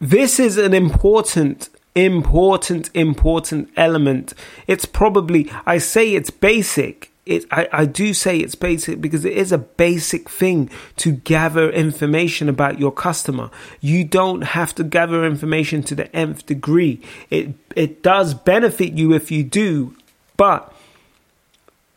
this 0.00 0.38
is 0.38 0.56
an 0.56 0.74
important, 0.74 1.68
important, 1.94 2.90
important 2.94 3.70
element. 3.76 4.34
It's 4.66 4.84
probably, 4.84 5.50
I 5.66 5.78
say 5.78 6.14
it's 6.14 6.30
basic. 6.30 7.10
It, 7.26 7.44
I, 7.50 7.68
I 7.72 7.84
do 7.84 8.14
say 8.14 8.38
it's 8.38 8.54
basic 8.54 9.00
because 9.00 9.24
it 9.24 9.34
is 9.34 9.52
a 9.52 9.58
basic 9.58 10.30
thing 10.30 10.70
to 10.96 11.12
gather 11.12 11.70
information 11.70 12.48
about 12.48 12.78
your 12.78 12.92
customer. 12.92 13.50
You 13.80 14.04
don't 14.04 14.42
have 14.42 14.74
to 14.76 14.84
gather 14.84 15.26
information 15.26 15.82
to 15.84 15.94
the 15.94 16.14
nth 16.16 16.46
degree. 16.46 17.02
It, 17.28 17.54
it 17.76 18.02
does 18.02 18.32
benefit 18.32 18.92
you 18.92 19.12
if 19.12 19.30
you 19.30 19.44
do, 19.44 19.94
but 20.38 20.72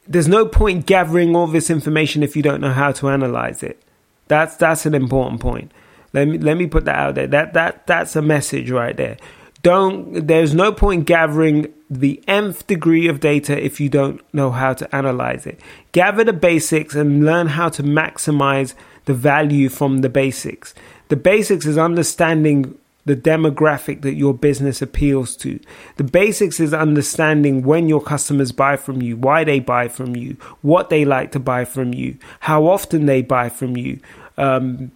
there's 0.05 0.27
no 0.27 0.45
point 0.45 0.85
gathering 0.85 1.33
all 1.35 1.47
this 1.47 1.69
information 1.69 2.23
if 2.23 2.35
you 2.35 2.41
don't 2.41 2.59
know 2.59 2.73
how 2.73 2.91
to 2.93 3.07
analyze 3.07 3.63
it. 3.63 3.81
That's, 4.27 4.57
that's 4.57 4.85
an 4.85 4.95
important 4.95 5.39
point. 5.39 5.71
Let 6.13 6.27
me 6.27 6.37
let 6.37 6.57
me 6.57 6.67
put 6.67 6.85
that 6.85 6.95
out 6.95 7.15
there. 7.15 7.27
That 7.27 7.53
that 7.53 7.87
that's 7.87 8.15
a 8.15 8.21
message 8.21 8.69
right 8.69 8.95
there. 8.95 9.17
Don't 9.63 10.27
there's 10.27 10.53
no 10.53 10.71
point 10.71 11.05
gathering 11.05 11.73
the 11.89 12.23
nth 12.27 12.67
degree 12.67 13.07
of 13.07 13.19
data 13.19 13.63
if 13.63 13.79
you 13.79 13.89
don't 13.89 14.21
know 14.33 14.51
how 14.51 14.73
to 14.73 14.95
analyze 14.95 15.45
it. 15.45 15.59
Gather 15.91 16.23
the 16.23 16.33
basics 16.33 16.95
and 16.95 17.25
learn 17.25 17.47
how 17.47 17.69
to 17.69 17.83
maximize 17.83 18.73
the 19.05 19.13
value 19.13 19.69
from 19.69 19.99
the 19.99 20.09
basics. 20.09 20.73
The 21.09 21.15
basics 21.15 21.65
is 21.65 21.77
understanding 21.77 22.77
the 23.05 23.15
demographic 23.15 24.01
that 24.01 24.13
your 24.13 24.33
business 24.33 24.81
appeals 24.81 25.35
to. 25.35 25.59
The 25.97 26.03
basics 26.03 26.59
is 26.59 26.73
understanding 26.73 27.63
when 27.63 27.89
your 27.89 28.01
customers 28.01 28.51
buy 28.51 28.77
from 28.77 29.01
you, 29.01 29.17
why 29.17 29.43
they 29.43 29.59
buy 29.59 29.87
from 29.87 30.15
you, 30.15 30.37
what 30.61 30.89
they 30.89 31.03
like 31.03 31.31
to 31.31 31.39
buy 31.39 31.65
from 31.65 31.93
you, 31.93 32.17
how 32.41 32.67
often 32.67 33.07
they 33.07 33.21
buy 33.21 33.49
from 33.49 33.75
you, 33.75 33.99
um, 34.37 34.91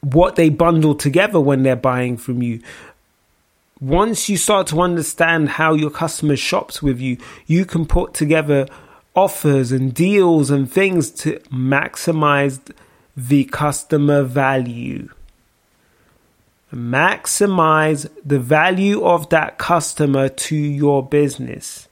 what 0.00 0.36
they 0.36 0.48
bundle 0.48 0.94
together 0.94 1.40
when 1.40 1.62
they're 1.62 1.76
buying 1.76 2.16
from 2.16 2.42
you. 2.42 2.60
Once 3.80 4.28
you 4.28 4.36
start 4.36 4.66
to 4.68 4.80
understand 4.80 5.48
how 5.48 5.72
your 5.72 5.90
customer 5.90 6.36
shops 6.36 6.82
with 6.82 7.00
you, 7.00 7.16
you 7.46 7.64
can 7.64 7.86
put 7.86 8.12
together 8.14 8.66
offers 9.14 9.72
and 9.72 9.94
deals 9.94 10.50
and 10.50 10.70
things 10.70 11.10
to 11.10 11.38
maximize 11.50 12.60
the 13.16 13.44
customer 13.44 14.22
value. 14.22 15.08
Maximize 16.72 18.08
the 18.24 18.38
value 18.38 19.04
of 19.04 19.28
that 19.30 19.58
customer 19.58 20.28
to 20.28 20.56
your 20.56 21.04
business 21.04 21.87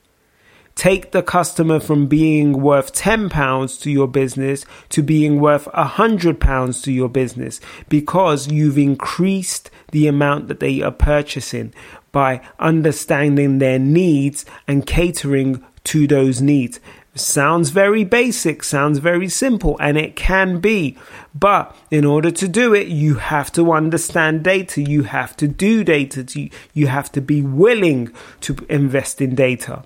take 0.76 1.10
the 1.10 1.22
customer 1.22 1.80
from 1.80 2.06
being 2.06 2.60
worth 2.60 2.92
£10 2.92 3.80
to 3.80 3.90
your 3.90 4.06
business 4.06 4.64
to 4.90 5.02
being 5.02 5.40
worth 5.40 5.64
£100 5.64 6.84
to 6.84 6.92
your 6.92 7.08
business 7.08 7.60
because 7.88 8.48
you've 8.52 8.78
increased 8.78 9.70
the 9.90 10.06
amount 10.06 10.48
that 10.48 10.60
they 10.60 10.82
are 10.82 10.92
purchasing 10.92 11.72
by 12.12 12.40
understanding 12.58 13.58
their 13.58 13.78
needs 13.78 14.44
and 14.68 14.86
catering 14.86 15.64
to 15.84 16.06
those 16.06 16.40
needs. 16.42 16.78
Sounds 17.14 17.70
very 17.70 18.04
basic, 18.04 18.62
sounds 18.62 18.98
very 18.98 19.28
simple, 19.28 19.78
and 19.80 19.96
it 19.96 20.16
can 20.16 20.60
be. 20.60 20.98
But 21.34 21.74
in 21.90 22.04
order 22.04 22.30
to 22.30 22.46
do 22.46 22.74
it, 22.74 22.88
you 22.88 23.14
have 23.14 23.50
to 23.52 23.72
understand 23.72 24.44
data. 24.44 24.82
You 24.82 25.04
have 25.04 25.34
to 25.38 25.48
do 25.48 25.82
data. 25.82 26.26
You 26.74 26.86
have 26.88 27.10
to 27.12 27.22
be 27.22 27.40
willing 27.40 28.12
to 28.42 28.56
invest 28.68 29.22
in 29.22 29.34
data. 29.34 29.84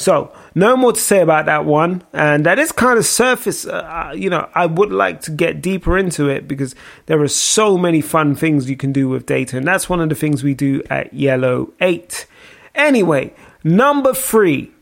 So, 0.00 0.32
no 0.54 0.78
more 0.78 0.94
to 0.94 0.98
say 0.98 1.20
about 1.20 1.44
that 1.44 1.66
one. 1.66 2.02
And 2.14 2.46
that 2.46 2.58
is 2.58 2.72
kind 2.72 2.98
of 2.98 3.04
surface. 3.04 3.66
Uh, 3.66 4.08
uh, 4.08 4.12
you 4.12 4.30
know, 4.30 4.48
I 4.54 4.64
would 4.64 4.90
like 4.90 5.20
to 5.22 5.30
get 5.30 5.60
deeper 5.60 5.98
into 5.98 6.26
it 6.26 6.48
because 6.48 6.74
there 7.04 7.20
are 7.20 7.28
so 7.28 7.76
many 7.76 8.00
fun 8.00 8.34
things 8.34 8.70
you 8.70 8.78
can 8.78 8.92
do 8.92 9.10
with 9.10 9.26
data. 9.26 9.58
And 9.58 9.68
that's 9.68 9.90
one 9.90 10.00
of 10.00 10.08
the 10.08 10.14
things 10.14 10.42
we 10.42 10.54
do 10.54 10.82
at 10.88 11.12
Yellow 11.12 11.74
8. 11.82 12.26
Anyway, 12.74 13.34
number 13.62 14.14
three. 14.14 14.72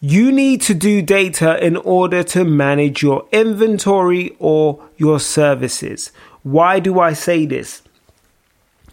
You 0.00 0.30
need 0.30 0.62
to 0.62 0.74
do 0.74 1.02
data 1.02 1.58
in 1.58 1.76
order 1.78 2.22
to 2.22 2.44
manage 2.44 3.02
your 3.02 3.26
inventory 3.32 4.36
or 4.38 4.80
your 4.96 5.18
services. 5.18 6.12
Why 6.44 6.78
do 6.78 7.00
I 7.00 7.14
say 7.14 7.46
this? 7.46 7.82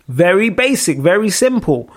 Very 0.07 0.49
basic, 0.49 0.97
very 0.97 1.29
simple 1.29 1.91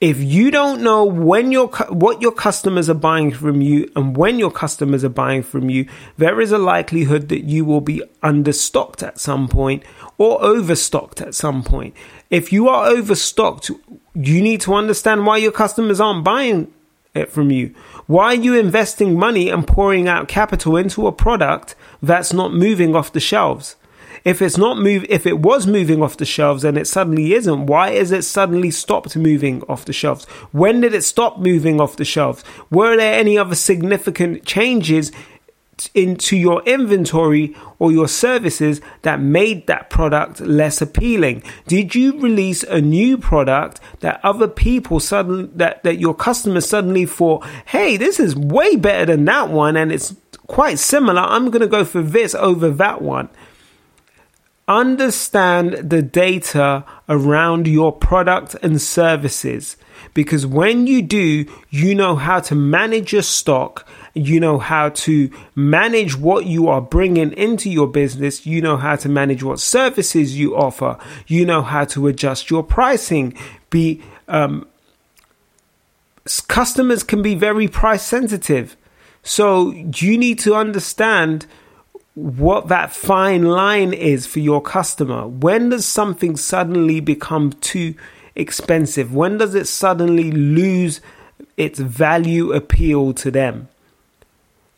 if 0.00 0.20
you 0.20 0.50
don't 0.50 0.82
know 0.82 1.04
when 1.04 1.50
your 1.50 1.68
what 1.88 2.20
your 2.20 2.32
customers 2.32 2.90
are 2.90 2.94
buying 2.94 3.32
from 3.32 3.62
you 3.62 3.90
and 3.96 4.14
when 4.14 4.38
your 4.38 4.50
customers 4.50 5.02
are 5.04 5.08
buying 5.08 5.42
from 5.42 5.70
you, 5.70 5.88
there 6.18 6.40
is 6.40 6.52
a 6.52 6.58
likelihood 6.58 7.30
that 7.30 7.44
you 7.44 7.64
will 7.64 7.80
be 7.80 8.02
understocked 8.22 9.02
at 9.02 9.18
some 9.18 9.48
point 9.48 9.82
or 10.18 10.42
overstocked 10.42 11.22
at 11.22 11.34
some 11.34 11.62
point. 11.62 11.94
If 12.28 12.52
you 12.52 12.68
are 12.68 12.86
overstocked, 12.88 13.70
you 14.14 14.42
need 14.42 14.60
to 14.62 14.74
understand 14.74 15.24
why 15.24 15.38
your 15.38 15.52
customers 15.52 15.98
aren't 15.98 16.24
buying 16.24 16.72
it 17.14 17.30
from 17.30 17.50
you. 17.50 17.74
Why 18.06 18.26
are 18.26 18.34
you 18.34 18.54
investing 18.54 19.18
money 19.18 19.48
and 19.48 19.66
pouring 19.66 20.08
out 20.08 20.28
capital 20.28 20.76
into 20.76 21.06
a 21.06 21.12
product 21.12 21.74
that's 22.02 22.34
not 22.34 22.52
moving 22.52 22.94
off 22.94 23.12
the 23.12 23.20
shelves? 23.20 23.76
If 24.26 24.42
it's 24.42 24.58
not 24.58 24.76
move, 24.76 25.06
if 25.08 25.24
it 25.24 25.38
was 25.38 25.68
moving 25.68 26.02
off 26.02 26.16
the 26.16 26.24
shelves 26.24 26.64
and 26.64 26.76
it 26.76 26.88
suddenly 26.88 27.32
isn't, 27.34 27.66
why 27.66 27.90
is 27.90 28.10
it 28.10 28.22
suddenly 28.22 28.72
stopped 28.72 29.16
moving 29.16 29.62
off 29.68 29.84
the 29.84 29.92
shelves? 29.92 30.24
When 30.50 30.80
did 30.80 30.94
it 30.94 31.04
stop 31.04 31.38
moving 31.38 31.80
off 31.80 31.94
the 31.94 32.04
shelves? 32.04 32.42
Were 32.68 32.96
there 32.96 33.14
any 33.14 33.38
other 33.38 33.54
significant 33.54 34.44
changes 34.44 35.12
into 35.94 36.36
your 36.36 36.60
inventory 36.64 37.54
or 37.78 37.92
your 37.92 38.08
services 38.08 38.80
that 39.02 39.20
made 39.20 39.68
that 39.68 39.90
product 39.90 40.40
less 40.40 40.82
appealing? 40.82 41.44
Did 41.68 41.94
you 41.94 42.18
release 42.20 42.64
a 42.64 42.80
new 42.80 43.18
product 43.18 43.78
that 44.00 44.18
other 44.24 44.48
people 44.48 44.98
suddenly 44.98 45.48
that, 45.54 45.84
that 45.84 46.00
your 46.00 46.16
customers 46.16 46.68
suddenly 46.68 47.06
thought, 47.06 47.46
hey, 47.66 47.96
this 47.96 48.18
is 48.18 48.34
way 48.34 48.74
better 48.74 49.06
than 49.06 49.24
that 49.26 49.50
one 49.50 49.76
and 49.76 49.92
it's 49.92 50.16
quite 50.48 50.80
similar. 50.80 51.20
I'm 51.20 51.50
gonna 51.50 51.68
go 51.68 51.84
for 51.84 52.02
this 52.02 52.34
over 52.34 52.70
that 52.70 53.02
one 53.02 53.28
understand 54.68 55.72
the 55.90 56.02
data 56.02 56.84
around 57.08 57.68
your 57.68 57.92
product 57.92 58.54
and 58.62 58.80
services 58.82 59.76
because 60.14 60.46
when 60.46 60.86
you 60.86 61.02
do, 61.02 61.46
you 61.70 61.94
know 61.94 62.16
how 62.16 62.40
to 62.40 62.54
manage 62.54 63.12
your 63.12 63.22
stock. 63.22 63.86
You 64.14 64.40
know 64.40 64.58
how 64.58 64.88
to 64.90 65.30
manage 65.54 66.16
what 66.16 66.46
you 66.46 66.68
are 66.68 66.80
bringing 66.80 67.32
into 67.32 67.70
your 67.70 67.86
business. 67.86 68.46
You 68.46 68.62
know 68.62 68.76
how 68.76 68.96
to 68.96 69.08
manage 69.08 69.42
what 69.42 69.60
services 69.60 70.38
you 70.38 70.56
offer. 70.56 70.98
You 71.26 71.44
know 71.44 71.62
how 71.62 71.84
to 71.86 72.06
adjust 72.06 72.50
your 72.50 72.62
pricing. 72.62 73.34
Be, 73.70 74.02
um, 74.26 74.66
customers 76.48 77.02
can 77.02 77.22
be 77.22 77.34
very 77.34 77.68
price 77.68 78.02
sensitive. 78.02 78.76
So 79.22 79.72
you 79.72 80.16
need 80.16 80.38
to 80.40 80.54
understand 80.54 81.46
what 82.16 82.68
that 82.68 82.92
fine 82.92 83.42
line 83.44 83.92
is 83.92 84.26
for 84.26 84.40
your 84.40 84.62
customer. 84.62 85.28
When 85.28 85.68
does 85.68 85.84
something 85.84 86.38
suddenly 86.38 86.98
become 86.98 87.52
too 87.52 87.94
expensive? 88.34 89.14
When 89.14 89.36
does 89.36 89.54
it 89.54 89.68
suddenly 89.68 90.32
lose 90.32 91.02
its 91.58 91.78
value 91.78 92.52
appeal 92.52 93.12
to 93.12 93.30
them? 93.30 93.68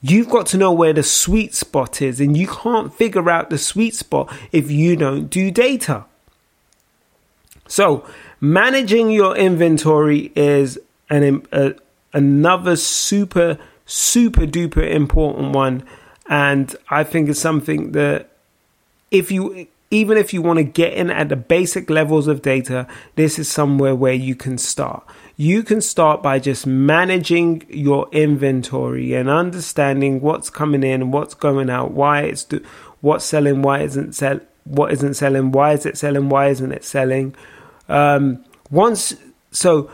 You've 0.03 0.29
got 0.29 0.47
to 0.47 0.57
know 0.57 0.73
where 0.73 0.93
the 0.93 1.05
sweet 1.05 1.55
spot 1.55 2.03
is, 2.03 2.21
and 2.21 2.37
you 2.37 2.49
can't 2.49 2.93
figure 2.93 3.31
out 3.31 3.51
the 3.51 3.59
sweet 3.59 3.95
spot 3.95 4.33
if 4.51 4.69
you 4.69 4.97
don't 4.97 5.29
do 5.29 5.53
data. 5.53 6.07
So, 7.69 8.05
managing 8.41 9.11
your 9.11 9.37
inventory 9.37 10.33
is 10.35 10.77
an 11.09 11.45
a, 11.53 11.57
uh, 11.57 11.73
another 12.13 12.75
super 12.75 13.59
super 13.89 14.43
duper 14.43 14.89
important 14.89 15.53
one, 15.53 15.83
and 16.29 16.75
I 16.91 17.05
think 17.05 17.29
it's 17.29 17.41
something 17.41 17.93
that 17.93 18.29
if 19.11 19.31
you 19.31 19.67
even 19.91 20.19
if 20.19 20.35
you 20.35 20.43
want 20.43 20.59
to 20.59 20.65
get 20.65 20.93
in 20.93 21.11
at 21.11 21.31
the 21.31 21.37
basic 21.37 21.89
levels 21.89 22.29
of 22.29 22.43
data, 22.43 22.87
this 23.15 23.39
is 23.39 23.51
somewhere 23.51 23.95
where 23.95 24.13
you 24.13 24.35
can 24.35 24.59
start 24.59 25.05
you 25.39 25.63
can 25.63 25.81
start 25.81 26.21
by 26.21 26.41
just 26.41 26.67
managing 26.67 27.65
your 27.69 28.09
inventory 28.11 29.15
and 29.15 29.31
understanding 29.31 30.21
what's 30.21 30.51
coming 30.51 30.83
in, 30.83 31.13
what's 31.13 31.33
going 31.33 31.71
out, 31.71 31.93
why 31.93 32.23
it's 32.23 32.43
do, 32.43 32.63
what's 33.01 33.25
selling, 33.25 33.63
why 33.63 33.79
isn't 33.79 34.17
sell, 34.17 34.41
what 34.65 34.93
isn't 34.93 35.15
selling, 35.15 35.53
why 35.53 35.73
is 35.73 35.87
it 35.87 35.97
selling, 35.97 36.29
why 36.29 36.49
isn't 36.49 36.73
it 36.73 36.85
selling. 36.85 37.37
Um, 37.89 38.45
once 38.69 39.15
so, 39.53 39.89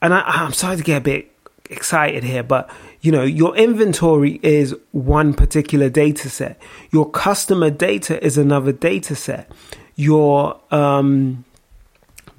and 0.00 0.14
I, 0.14 0.22
I'm 0.22 0.54
sorry 0.54 0.78
to 0.78 0.82
get 0.82 0.96
a 0.96 1.02
bit 1.02 1.30
excited 1.68 2.24
here, 2.24 2.42
but 2.42 2.70
you 3.00 3.12
know, 3.12 3.22
your 3.22 3.56
inventory 3.56 4.40
is 4.42 4.74
one 4.92 5.34
particular 5.34 5.88
data 5.88 6.28
set. 6.28 6.60
Your 6.90 7.10
customer 7.10 7.70
data 7.70 8.22
is 8.24 8.36
another 8.36 8.72
data 8.72 9.14
set. 9.14 9.50
Your 9.96 10.60
um, 10.70 11.44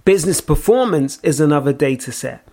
Business 0.04 0.42
performance 0.42 1.20
is 1.22 1.40
another 1.40 1.74
data 1.74 2.12
set. 2.12 2.48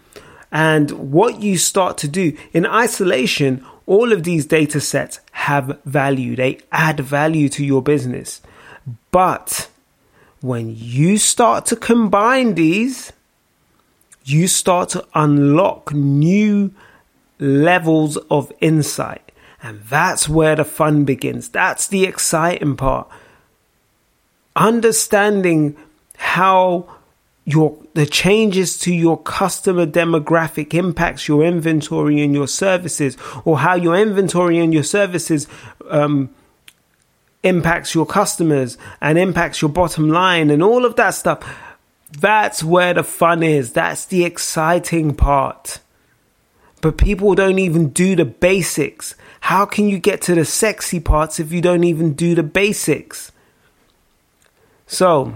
And 0.53 1.13
what 1.13 1.41
you 1.41 1.57
start 1.57 1.97
to 1.99 2.09
do 2.09 2.37
in 2.53 2.67
isolation, 2.67 3.65
all 3.87 4.13
of 4.13 4.25
these 4.25 4.45
data 4.45 4.81
sets 4.81 5.21
have 5.33 5.81
value. 5.85 6.37
They 6.37 6.61
add 6.73 7.01
value 7.01 7.49
to 7.51 7.65
your 7.65 7.83
business. 7.83 8.43
But 9.11 9.71
when 10.41 10.75
you 10.77 11.17
start 11.17 11.67
to 11.67 11.77
combine 11.77 12.55
these, 12.55 13.13
you 14.25 14.47
start 14.47 14.91
to 14.91 15.07
unlock 15.15 15.93
new 15.95 16.73
levels 17.39 18.17
of 18.31 18.53
insight. 18.61 19.33
And 19.63 19.83
that's 19.83 20.29
where 20.29 20.57
the 20.57 20.65
fun 20.65 21.05
begins. 21.05 21.49
That's 21.49 21.89
the 21.89 22.05
exciting 22.05 22.77
part. 22.77 23.09
Understanding 24.55 25.77
how 26.17 26.89
your 27.45 27.79
the 27.95 28.07
changes 28.07 28.79
to 28.79 28.93
your 28.93 29.21
customer 29.23 29.87
demographic 29.87 30.75
impacts 30.75 31.27
your 31.27 31.43
inventory 31.43 32.23
and 32.23 32.35
your 32.35 32.47
services, 32.47 33.17
or 33.45 33.59
how 33.59 33.75
your 33.75 33.97
inventory 33.97 34.59
and 34.59 34.75
your 34.75 34.83
services 34.83 35.49
um, 35.91 36.29
impacts 37.43 37.95
your 37.95 38.05
customers 38.07 38.77
and 39.01 39.19
impacts 39.19 39.63
your 39.63 39.71
bottom 39.71 40.09
line 40.09 40.51
and 40.51 40.63
all 40.63 40.85
of 40.85 40.97
that 40.97 41.11
stuff. 41.11 41.43
That's 42.13 42.63
where 42.63 42.95
the 42.95 43.03
fun 43.03 43.43
is. 43.43 43.73
That's 43.73 44.05
the 44.05 44.25
exciting 44.25 45.15
part. 45.15 45.81
But 46.81 46.97
people 46.97 47.35
don't 47.35 47.59
even 47.59 47.89
do 47.89 48.15
the 48.15 48.25
basics. 48.25 49.15
How 49.41 49.67
can 49.67 49.89
you 49.89 49.99
get 49.99 50.23
to 50.23 50.35
the 50.35 50.45
sexy 50.45 51.01
parts 51.01 51.41
if 51.41 51.53
you 51.53 51.61
don't 51.61 51.85
even 51.85 52.15
do 52.15 52.35
the 52.35 52.43
basics? 52.43 53.33
So, 54.87 55.35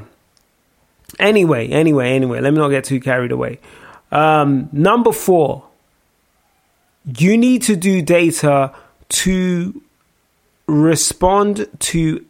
Anyway, 1.19 1.69
anyway, 1.69 2.13
anyway, 2.13 2.41
let 2.41 2.53
me 2.53 2.59
not 2.59 2.69
get 2.69 2.85
too 2.85 3.01
carried 3.01 3.33
away. 3.33 3.59
Um, 4.11 4.69
number 4.73 5.13
four, 5.13 5.65
you 7.19 7.37
need 7.37 7.63
to 7.63 7.77
do 7.77 8.03
data 8.03 8.75
to 9.09 9.83
respond 10.67 11.69
to 11.79 12.25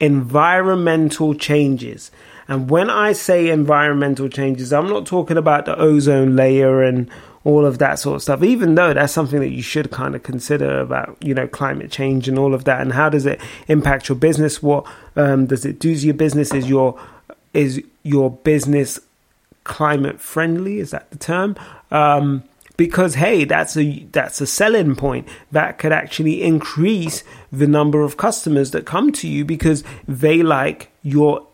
environmental 0.00 1.34
changes. 1.34 2.10
And 2.46 2.68
when 2.70 2.90
I 2.90 3.12
say 3.12 3.48
environmental 3.48 4.28
changes, 4.28 4.72
I'm 4.72 4.88
not 4.88 5.06
talking 5.06 5.36
about 5.36 5.66
the 5.66 5.78
ozone 5.78 6.36
layer 6.36 6.82
and 6.82 7.10
all 7.44 7.66
of 7.66 7.78
that 7.78 7.98
sort 7.98 8.16
of 8.16 8.22
stuff, 8.22 8.42
even 8.42 8.74
though 8.74 8.94
that's 8.94 9.12
something 9.12 9.40
that 9.40 9.50
you 9.50 9.62
should 9.62 9.90
kind 9.90 10.14
of 10.14 10.22
consider 10.22 10.80
about, 10.80 11.16
you 11.20 11.34
know, 11.34 11.46
climate 11.46 11.90
change 11.90 12.26
and 12.26 12.38
all 12.38 12.54
of 12.54 12.64
that. 12.64 12.80
And 12.80 12.92
how 12.92 13.10
does 13.10 13.26
it 13.26 13.40
impact 13.68 14.08
your 14.08 14.16
business? 14.16 14.62
What 14.62 14.86
um, 15.14 15.46
does 15.46 15.66
it 15.66 15.78
do 15.78 15.94
to 15.94 16.06
your 16.06 16.14
business? 16.14 16.54
Is 16.54 16.68
your 16.68 16.98
is 17.52 17.82
your 18.02 18.30
business 18.30 18.98
climate 19.64 20.20
friendly? 20.20 20.78
Is 20.78 20.90
that 20.90 21.10
the 21.10 21.18
term? 21.18 21.54
Um, 21.90 22.44
because 22.76 23.14
hey, 23.14 23.44
that's 23.44 23.76
a 23.76 24.04
that's 24.10 24.40
a 24.40 24.46
selling 24.46 24.96
point 24.96 25.28
that 25.52 25.78
could 25.78 25.92
actually 25.92 26.42
increase 26.42 27.22
the 27.52 27.66
number 27.66 28.02
of 28.02 28.16
customers 28.16 28.70
that 28.72 28.86
come 28.86 29.12
to 29.12 29.28
you 29.28 29.44
because 29.44 29.84
they 30.08 30.42
like 30.42 30.90
your 31.02 31.46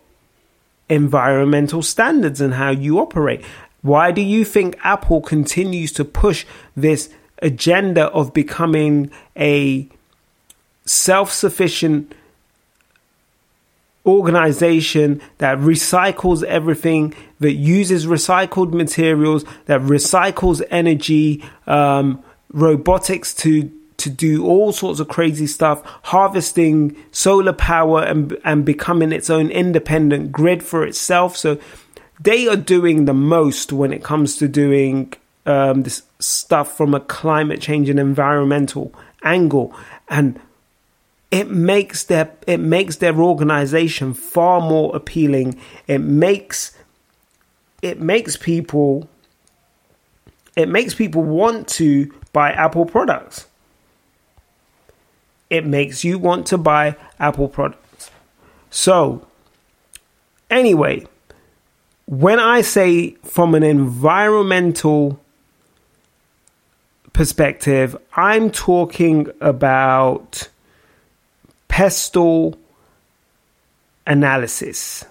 environmental 0.88 1.82
standards 1.82 2.40
and 2.40 2.54
how 2.54 2.70
you 2.70 2.98
operate. 2.98 3.42
Why 3.82 4.10
do 4.10 4.20
you 4.20 4.44
think 4.44 4.76
Apple 4.82 5.20
continues 5.20 5.92
to 5.92 6.04
push 6.04 6.44
this 6.76 7.10
agenda 7.42 8.06
of 8.08 8.34
becoming 8.34 9.10
a 9.36 9.88
self-sufficient 10.84 12.12
organization 14.06 15.20
that 15.38 15.58
recycles 15.58 16.42
everything, 16.44 17.14
that 17.38 17.52
uses 17.52 18.06
recycled 18.06 18.72
materials, 18.72 19.44
that 19.66 19.80
recycles 19.82 20.62
energy, 20.70 21.44
um, 21.66 22.22
robotics 22.52 23.32
to 23.34 23.70
to 23.98 24.08
do 24.08 24.46
all 24.46 24.72
sorts 24.72 24.98
of 24.98 25.08
crazy 25.08 25.46
stuff, 25.46 25.82
harvesting 26.04 26.96
solar 27.12 27.52
power 27.52 28.02
and 28.02 28.36
and 28.44 28.64
becoming 28.64 29.12
its 29.12 29.28
own 29.28 29.50
independent 29.50 30.32
grid 30.32 30.62
for 30.62 30.86
itself. 30.86 31.36
So 31.36 31.58
they 32.20 32.46
are 32.46 32.56
doing 32.56 33.06
the 33.06 33.14
most 33.14 33.72
when 33.72 33.92
it 33.92 34.04
comes 34.04 34.36
to 34.36 34.46
doing 34.46 35.12
um, 35.46 35.82
this 35.82 36.02
stuff 36.18 36.76
from 36.76 36.94
a 36.94 37.00
climate 37.00 37.60
change 37.60 37.88
and 37.88 37.98
environmental 37.98 38.92
angle. 39.24 39.74
And 40.08 40.38
it 41.30 41.50
makes 41.50 42.04
their 42.04 42.30
it 42.46 42.58
makes 42.58 42.96
their 42.96 43.16
organization 43.18 44.12
far 44.12 44.60
more 44.60 44.94
appealing. 44.94 45.58
It 45.86 45.98
makes 45.98 46.76
it 47.80 48.00
makes 48.00 48.36
people 48.36 49.08
it 50.56 50.68
makes 50.68 50.94
people 50.94 51.22
want 51.22 51.68
to 51.68 52.12
buy 52.32 52.52
apple 52.52 52.84
products. 52.84 53.46
It 55.48 55.64
makes 55.64 56.04
you 56.04 56.18
want 56.18 56.46
to 56.48 56.58
buy 56.58 56.96
apple 57.18 57.48
products. 57.48 58.10
So 58.68 59.26
anyway 60.50 61.06
when 62.10 62.38
i 62.38 62.60
say 62.60 63.10
from 63.22 63.54
an 63.54 63.62
environmental 63.62 65.18
perspective 67.12 67.96
i'm 68.14 68.50
talking 68.50 69.26
about 69.40 70.48
pestle 71.68 72.58
analysis. 74.06 75.04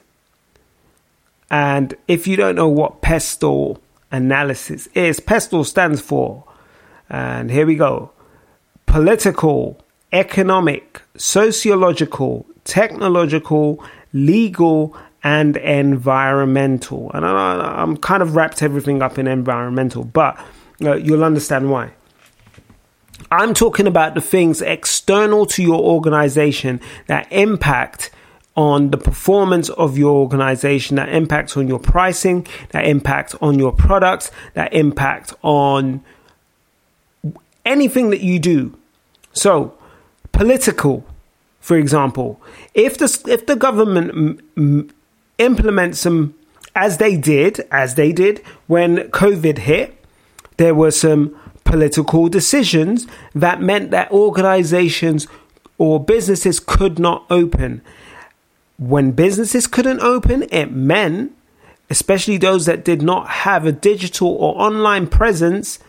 And 1.49 1.95
if 2.07 2.27
you 2.27 2.35
don't 2.35 2.55
know 2.55 2.67
what 2.67 3.01
pestle 3.01 3.81
analysis 4.11 4.87
is, 4.93 5.19
pestle 5.19 5.63
stands 5.63 6.01
for, 6.01 6.43
and 7.09 7.49
here 7.49 7.65
we 7.65 7.75
go 7.75 8.11
political, 8.85 9.79
economic, 10.11 11.01
sociological, 11.15 12.45
technological, 12.65 13.83
legal, 14.13 14.95
and 15.23 15.57
environmental. 15.57 17.11
And 17.13 17.25
I, 17.25 17.81
am 17.81 17.97
kind 17.97 18.21
of 18.21 18.35
wrapped 18.35 18.63
everything 18.63 19.01
up 19.01 19.17
in 19.17 19.27
environmental, 19.27 20.03
but 20.03 20.39
uh, 20.81 20.95
you'll 20.95 21.23
understand 21.23 21.69
why. 21.69 21.91
I'm 23.31 23.53
talking 23.53 23.85
about 23.85 24.15
the 24.15 24.21
things 24.21 24.61
external 24.61 25.45
to 25.47 25.61
your 25.61 25.81
organization 25.81 26.79
that 27.07 27.27
impact 27.31 28.11
on 28.55 28.91
the 28.91 28.97
performance 28.97 29.69
of 29.69 29.97
your 29.97 30.15
organization, 30.15 30.95
that 30.95 31.09
impact 31.09 31.55
on 31.55 31.67
your 31.67 31.79
pricing, 31.79 32.45
that 32.69 32.85
impact 32.85 33.35
on 33.41 33.59
your 33.59 33.71
products, 33.71 34.31
that 34.53 34.73
impact 34.73 35.33
on 35.43 36.03
anything 37.65 38.09
that 38.09 38.21
you 38.21 38.39
do. 38.39 38.77
So, 39.31 39.77
political, 40.31 41.05
for 41.61 41.77
example, 41.77 42.41
if 42.73 42.97
the 42.97 43.05
if 43.27 43.45
the 43.45 43.55
government 43.55 44.09
m- 44.11 44.39
m- 44.57 44.89
implements 45.39 45.99
some 45.99 46.35
as 46.75 46.97
they 46.97 47.17
did, 47.17 47.61
as 47.71 47.95
they 47.95 48.11
did 48.11 48.39
when 48.67 49.09
COVID 49.09 49.57
hit, 49.59 49.95
there 50.57 50.75
were 50.75 50.91
some 50.91 51.35
political 51.63 52.29
decisions 52.29 53.07
that 53.33 53.61
meant 53.61 53.91
that 53.91 54.11
organizations 54.11 55.27
or 55.77 56.03
businesses 56.03 56.59
could 56.59 56.99
not 56.99 57.25
open. 57.29 57.81
When 58.77 59.11
businesses 59.11 59.67
couldn't 59.67 59.99
open, 60.01 60.43
it 60.51 60.71
meant 60.71 61.35
especially 61.89 62.37
those 62.37 62.65
that 62.65 62.85
did 62.85 63.01
not 63.01 63.27
have 63.27 63.65
a 63.65 63.71
digital 63.71 64.29
or 64.29 64.61
online 64.61 65.07
presence, 65.07 65.79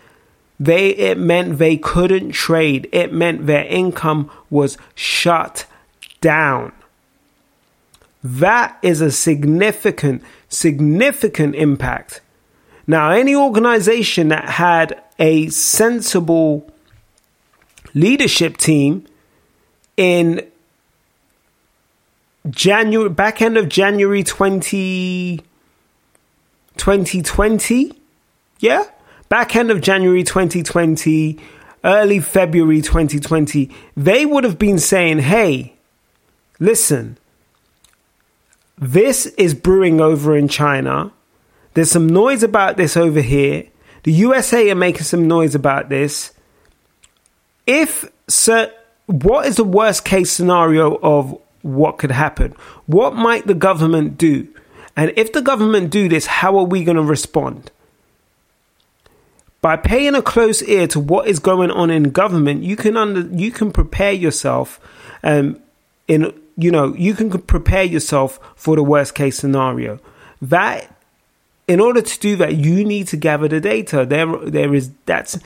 they 0.59 0.91
it 0.91 1.19
meant 1.19 1.59
they 1.59 1.77
couldn't 1.77 2.33
trade. 2.33 2.89
It 2.93 3.13
meant 3.13 3.47
their 3.47 3.65
income 3.67 4.31
was 4.49 4.79
shut 4.95 5.67
down. 6.21 6.73
That 8.23 8.79
is 8.83 9.01
a 9.01 9.11
significant, 9.11 10.23
significant 10.49 11.55
impact. 11.55 12.21
Now, 12.87 13.11
any 13.11 13.35
organization 13.35 14.29
that 14.29 14.49
had 14.49 15.03
a 15.19 15.49
sensible 15.49 16.71
leadership 17.95 18.57
team 18.57 19.07
in 19.97 20.47
January, 22.49 23.11
back 23.11 23.43
end 23.43 23.57
of 23.57 23.69
January 23.69 24.23
20, 24.25 25.41
2020, 26.77 27.93
yeah, 28.59 28.85
back 29.29 29.55
end 29.55 29.71
of 29.71 29.81
January 29.81 30.25
2020, 30.25 31.39
early 31.85 32.21
February 32.21 32.81
2020, 32.81 33.71
they 33.97 34.27
would 34.27 34.45
have 34.45 34.59
been 34.59 34.79
saying, 34.79 35.19
hey, 35.19 35.75
listen, 36.59 37.19
this 38.81 39.27
is 39.27 39.55
brewing 39.55 40.01
over 40.01 40.37
in 40.37 40.49
China. 40.49 41.13
There's 41.75 41.91
some 41.91 42.09
noise 42.09 42.43
about 42.43 42.77
this 42.77 42.97
over 42.97 43.21
here. 43.21 43.67
The 44.03 44.13
USA 44.13 44.71
are 44.71 44.75
making 44.75 45.03
some 45.03 45.29
noise 45.29 45.55
about 45.55 45.91
this. 45.91 46.33
If 47.67 48.11
sir, 48.27 48.73
what 49.07 49.47
is 49.47 49.57
the 49.57 49.65
worst 49.65 50.05
case 50.05 50.33
scenario 50.33 50.99
of 51.03 51.39
what 51.63 51.99
could 51.99 52.11
happen? 52.11 52.55
What 52.87 53.15
might 53.15 53.47
the 53.47 53.55
government 53.55 54.17
do? 54.17 54.49
And 54.97 55.13
if 55.17 55.33
the 55.33 55.43
government 55.43 55.91
do 55.91 56.09
this, 56.09 56.27
how 56.27 56.57
are 56.59 56.65
we 56.65 56.83
going 56.83 56.97
to 56.97 57.03
respond? 57.03 57.71
By 59.61 59.77
paying 59.77 60.15
a 60.15 60.23
close 60.23 60.63
ear 60.63 60.87
to 60.89 61.01
what 61.01 61.29
is 61.29 61.39
going 61.39 61.71
on 61.71 61.91
in 61.91 62.05
government, 62.11 62.63
you 62.63 62.77
can 62.77 62.97
under 62.97 63.21
you 63.21 63.51
can 63.51 63.73
prepare 63.73 64.13
yourself 64.13 64.81
um, 65.23 65.61
in 66.09 66.33
you 66.61 66.71
know, 66.71 66.95
you 66.95 67.15
can 67.15 67.31
prepare 67.31 67.85
yourself 67.85 68.39
for 68.55 68.77
the 68.77 68.83
worst 68.83 69.15
case 69.15 69.39
scenario. 69.39 69.99
That, 70.43 70.95
in 71.67 71.81
order 71.81 72.03
to 72.03 72.19
do 72.21 72.37
that, 72.37 72.57
you 72.57 72.85
need 72.85 73.09
to 73.09 73.17
gather 73.17 73.49
the 73.49 73.61
data. 73.61 74.05
There, 74.05 74.37
there 74.39 74.75
is 74.75 74.91
that's 75.07 75.39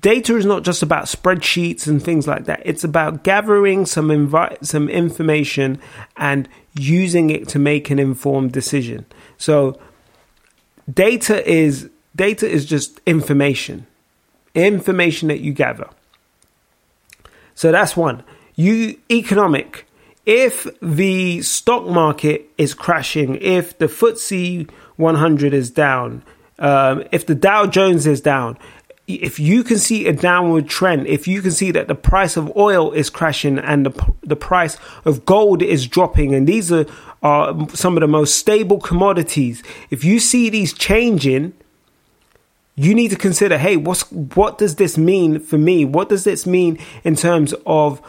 data 0.00 0.36
is 0.36 0.46
not 0.46 0.62
just 0.62 0.82
about 0.82 1.04
spreadsheets 1.04 1.86
and 1.86 2.02
things 2.02 2.26
like 2.26 2.44
that. 2.44 2.62
It's 2.64 2.84
about 2.84 3.24
gathering 3.24 3.86
some 3.86 4.08
invi- 4.08 4.64
some 4.64 4.88
information 4.88 5.80
and 6.16 6.48
using 6.74 7.30
it 7.30 7.48
to 7.48 7.58
make 7.58 7.90
an 7.90 7.98
informed 7.98 8.52
decision. 8.52 9.06
So, 9.38 9.78
data 10.92 11.48
is 11.48 11.90
data 12.14 12.48
is 12.48 12.64
just 12.64 13.00
information, 13.06 13.86
information 14.54 15.28
that 15.28 15.40
you 15.40 15.52
gather. 15.52 15.88
So 17.54 17.72
that's 17.72 17.96
one. 17.96 18.22
You 18.54 18.98
economic 19.10 19.86
if 20.26 20.66
the 20.82 21.40
stock 21.42 21.86
market 21.86 22.50
is 22.58 22.74
crashing, 22.74 23.36
if 23.36 23.78
the 23.78 23.86
FTSE 23.86 24.68
100 24.96 25.54
is 25.54 25.70
down, 25.70 26.22
um, 26.58 27.04
if 27.12 27.26
the 27.26 27.34
Dow 27.34 27.66
Jones 27.66 28.06
is 28.06 28.20
down, 28.20 28.58
if 29.06 29.38
you 29.38 29.62
can 29.62 29.78
see 29.78 30.08
a 30.08 30.12
downward 30.12 30.68
trend, 30.68 31.06
if 31.06 31.28
you 31.28 31.40
can 31.40 31.52
see 31.52 31.70
that 31.70 31.86
the 31.86 31.94
price 31.94 32.36
of 32.36 32.54
oil 32.56 32.90
is 32.90 33.08
crashing 33.08 33.56
and 33.56 33.86
the, 33.86 34.14
the 34.24 34.34
price 34.34 34.76
of 35.04 35.24
gold 35.24 35.62
is 35.62 35.86
dropping, 35.86 36.34
and 36.34 36.48
these 36.48 36.72
are, 36.72 36.86
are 37.22 37.68
some 37.70 37.96
of 37.96 38.00
the 38.00 38.08
most 38.08 38.34
stable 38.34 38.80
commodities, 38.80 39.62
if 39.90 40.02
you 40.02 40.18
see 40.18 40.50
these 40.50 40.72
changing, 40.72 41.52
you 42.74 42.94
need 42.94 43.08
to 43.08 43.16
consider, 43.16 43.58
hey, 43.58 43.76
what's 43.76 44.10
what 44.10 44.58
does 44.58 44.74
this 44.74 44.98
mean 44.98 45.38
for 45.38 45.56
me? 45.56 45.84
What 45.84 46.08
does 46.08 46.24
this 46.24 46.44
mean 46.44 46.78
in 47.04 47.14
terms 47.14 47.54
of 47.64 48.02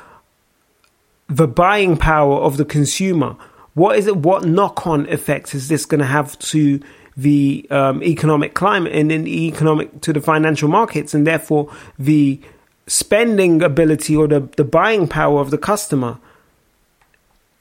the 1.29 1.47
buying 1.47 1.97
power 1.97 2.37
of 2.37 2.57
the 2.57 2.65
consumer. 2.65 3.35
What 3.73 3.97
is 3.97 4.07
it? 4.07 4.17
What 4.17 4.45
knock 4.45 4.87
on 4.87 5.05
effects 5.07 5.53
is 5.53 5.67
this 5.67 5.85
going 5.85 5.99
to 5.99 6.05
have 6.05 6.37
to 6.39 6.79
the 7.15 7.65
um, 7.69 8.03
economic 8.03 8.53
climate 8.53 8.93
and 8.93 9.09
then 9.09 9.23
the 9.23 9.47
economic 9.47 10.01
to 10.01 10.13
the 10.13 10.21
financial 10.21 10.69
markets, 10.69 11.13
and 11.13 11.27
therefore 11.27 11.71
the 11.97 12.39
spending 12.87 13.61
ability 13.61 14.15
or 14.15 14.27
the, 14.27 14.39
the 14.55 14.63
buying 14.63 15.07
power 15.07 15.41
of 15.41 15.51
the 15.51 15.57
customer? 15.57 16.17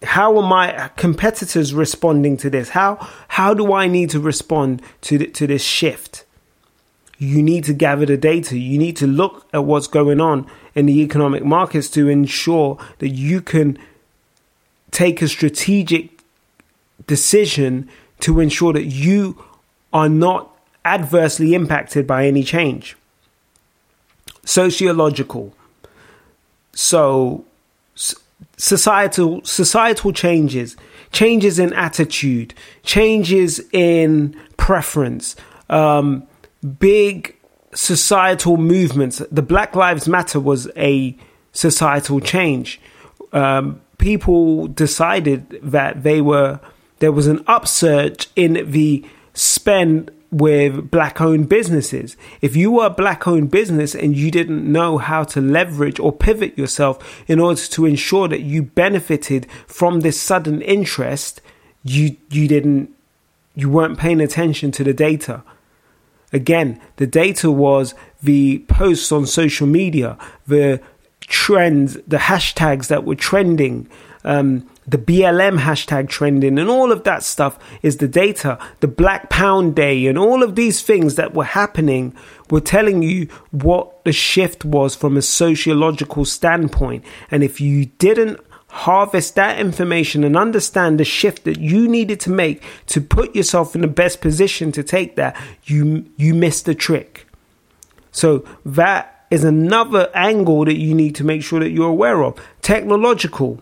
How 0.03 0.39
are 0.39 0.47
my 0.47 0.91
competitors 0.97 1.75
responding 1.75 2.37
to 2.39 2.51
this? 2.51 2.71
How 2.71 2.97
how 3.29 3.55
do 3.55 3.73
I 3.73 3.87
need 3.89 4.11
to 4.11 4.21
respond 4.21 4.83
to 5.03 5.19
the, 5.19 5.27
to 5.29 5.47
this 5.47 5.63
shift? 5.63 6.16
You 7.19 7.43
need 7.43 7.65
to 7.65 7.73
gather 7.73 8.07
the 8.07 8.17
data. 8.17 8.59
You 8.59 8.79
need 8.79 8.97
to 8.99 9.07
look 9.07 9.47
at 9.53 9.65
what's 9.65 9.87
going 9.87 10.21
on 10.21 10.47
in 10.75 10.87
the 10.87 11.01
economic 11.01 11.45
markets 11.45 11.89
to 11.91 12.09
ensure 12.09 12.79
that 12.99 13.09
you 13.09 13.41
can 13.41 13.79
take 14.91 15.23
a 15.23 15.29
strategic 15.29 16.23
decision 17.07 17.89
to 18.21 18.41
ensure 18.41 18.73
that 18.73 18.85
you 18.85 19.43
are 19.93 20.09
not 20.09 20.55
adversely 20.85 21.55
impacted 21.55 22.07
by 22.07 22.27
any 22.27 22.43
change. 22.43 22.97
Sociological. 24.45 25.55
So 26.73 27.45
societal 28.57 29.43
societal 29.45 30.13
changes, 30.13 30.77
changes 31.13 31.59
in 31.59 31.73
attitude, 31.73 32.55
changes 32.83 33.61
in 33.73 34.39
preference, 34.57 35.37
um, 35.69 36.27
big 36.67 37.37
societal 37.75 38.57
movements. 38.57 39.23
The 39.31 39.43
Black 39.43 39.77
Lives 39.77 40.09
Matter 40.09 40.41
was 40.41 40.69
a 40.77 41.17
societal 41.53 42.21
change. 42.21 42.81
Um, 43.33 43.81
people 43.99 44.67
decided 44.69 45.59
that 45.63 46.03
they 46.03 46.21
were 46.21 46.61
there 46.99 47.13
was 47.13 47.27
an 47.27 47.45
upsurge 47.47 48.29
in 48.37 48.71
the 48.71 49.05
spend 49.35 50.11
with 50.31 50.91
black 50.91 51.21
owned 51.21 51.49
businesses. 51.49 52.17
If 52.41 52.57
you 52.57 52.71
were 52.71 52.87
a 52.87 52.91
black 52.91 53.29
owned 53.29 53.51
business 53.51 53.95
and 53.95 54.17
you 54.17 54.31
didn't 54.31 54.71
know 54.71 54.99
how 54.99 55.25
to 55.25 55.41
leverage 55.41 56.01
or 56.01 56.13
pivot 56.13 56.57
yourself 56.59 57.25
in 57.29 57.39
order 57.39 57.61
to 57.61 57.87
ensure 57.87 58.29
that 58.29 58.41
you 58.41 58.63
benefited 58.63 59.47
from 59.67 60.01
this 60.01 60.21
sudden 60.21 60.63
interest, 60.63 61.41
you 61.85 62.17
you 62.31 62.49
didn't 62.49 62.91
you 63.55 63.71
weren't 63.71 63.99
paying 63.99 64.21
attention 64.21 64.71
to 64.73 64.85
the 64.85 64.95
data. 64.95 65.43
Again, 66.33 66.81
the 66.97 67.07
data 67.07 67.51
was 67.51 67.95
the 68.23 68.61
posts 68.69 69.13
on 69.13 69.27
social 69.27 69.67
media, 69.67 70.19
the 70.47 70.81
trends, 71.21 71.95
the 72.07 72.19
hashtags 72.19 72.89
that 72.89 73.05
were 73.05 73.15
trending, 73.15 73.89
um, 74.25 74.69
the 74.89 74.99
BLM 74.99 75.61
hashtag 75.61 76.09
trending, 76.09 76.59
and 76.59 76.69
all 76.69 76.93
of 76.93 77.05
that 77.05 77.23
stuff 77.23 77.59
is 77.83 77.97
the 77.97 78.09
data. 78.09 78.59
The 78.81 78.89
Black 78.89 79.31
Pound 79.31 79.75
Day, 79.75 80.07
and 80.07 80.19
all 80.19 80.43
of 80.43 80.55
these 80.55 80.83
things 80.83 81.17
that 81.17 81.35
were 81.35 81.45
happening 81.45 82.15
were 82.51 82.61
telling 82.61 83.03
you 83.03 83.29
what 83.51 84.05
the 84.05 84.13
shift 84.13 84.65
was 84.65 84.95
from 84.95 85.17
a 85.17 85.23
sociological 85.23 86.25
standpoint. 86.25 87.05
And 87.31 87.43
if 87.43 87.61
you 87.61 87.87
didn't 87.87 88.41
harvest 88.77 89.35
that 89.37 89.59
information 89.59 90.23
and 90.23 90.37
understand 90.37 91.01
the 91.01 91.05
shift 91.05 91.45
that 91.45 91.59
you 91.59 91.89
needed 91.89 92.21
to 92.21 92.31
make 92.31 92.63
to 92.87 93.01
put 93.01 93.35
yourself 93.35 93.75
in 93.75 93.81
the 93.81 93.89
best 93.89 94.21
position 94.21 94.71
to 94.73 94.83
take 94.83 95.17
that, 95.17 95.35
you 95.65 96.05
you 96.17 96.35
missed 96.35 96.67
the 96.67 96.75
trick. 96.75 97.27
So 98.13 98.45
that 98.65 99.27
is 99.31 99.45
another 99.45 100.11
angle 100.15 100.65
that 100.67 100.79
you 100.79 100.95
need 100.95 101.15
to 101.17 101.25
make 101.25 101.43
sure 101.43 101.61
that 101.61 101.71
you're 101.71 101.89
aware 101.89 102.23
of. 102.23 102.39
Technological. 102.61 103.61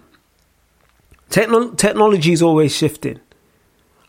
Techno- 1.30 1.72
technology 1.72 2.32
is 2.32 2.42
always 2.42 2.74
shifting. 2.76 3.20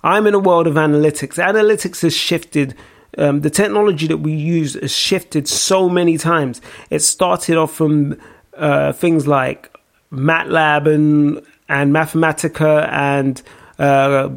I'm 0.04 0.28
in 0.28 0.34
a 0.34 0.40
world 0.40 0.68
of 0.68 0.76
analytics. 0.76 1.36
Analytics 1.38 2.02
has 2.02 2.16
shifted. 2.16 2.76
Um, 3.18 3.42
the 3.42 3.50
technology 3.50 4.08
that 4.08 4.18
we 4.18 4.34
use 4.34 4.74
has 4.74 4.92
shifted 4.92 5.48
so 5.48 5.88
many 5.88 6.18
times. 6.18 6.62
It 6.90 7.00
started 7.00 7.58
off 7.58 7.74
from 7.74 8.20
uh, 8.58 8.92
things 8.94 9.28
like 9.28 9.75
MATLAB 10.12 10.94
and 10.94 11.42
and 11.68 11.92
Mathematica 11.94 12.88
and 12.92 13.42
uh, 13.80 14.30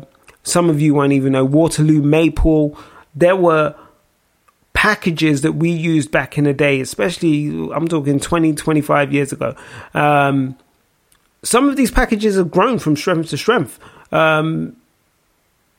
some 0.42 0.70
of 0.70 0.80
you 0.80 0.94
won't 0.94 1.12
even 1.12 1.32
know 1.32 1.44
Waterloo 1.44 2.02
Maple. 2.02 2.78
There 3.14 3.36
were 3.36 3.74
packages 4.72 5.42
that 5.42 5.52
we 5.52 5.70
used 5.70 6.10
back 6.10 6.38
in 6.38 6.44
the 6.44 6.54
day, 6.54 6.80
especially 6.80 7.48
I'm 7.72 7.88
talking 7.88 8.20
20, 8.20 8.54
25 8.54 9.12
years 9.12 9.32
ago. 9.32 9.54
Um, 9.92 10.56
some 11.42 11.68
of 11.68 11.76
these 11.76 11.90
packages 11.90 12.36
have 12.36 12.50
grown 12.50 12.78
from 12.78 12.96
strength 12.96 13.30
to 13.30 13.36
strength. 13.36 13.78
Um, 14.12 14.76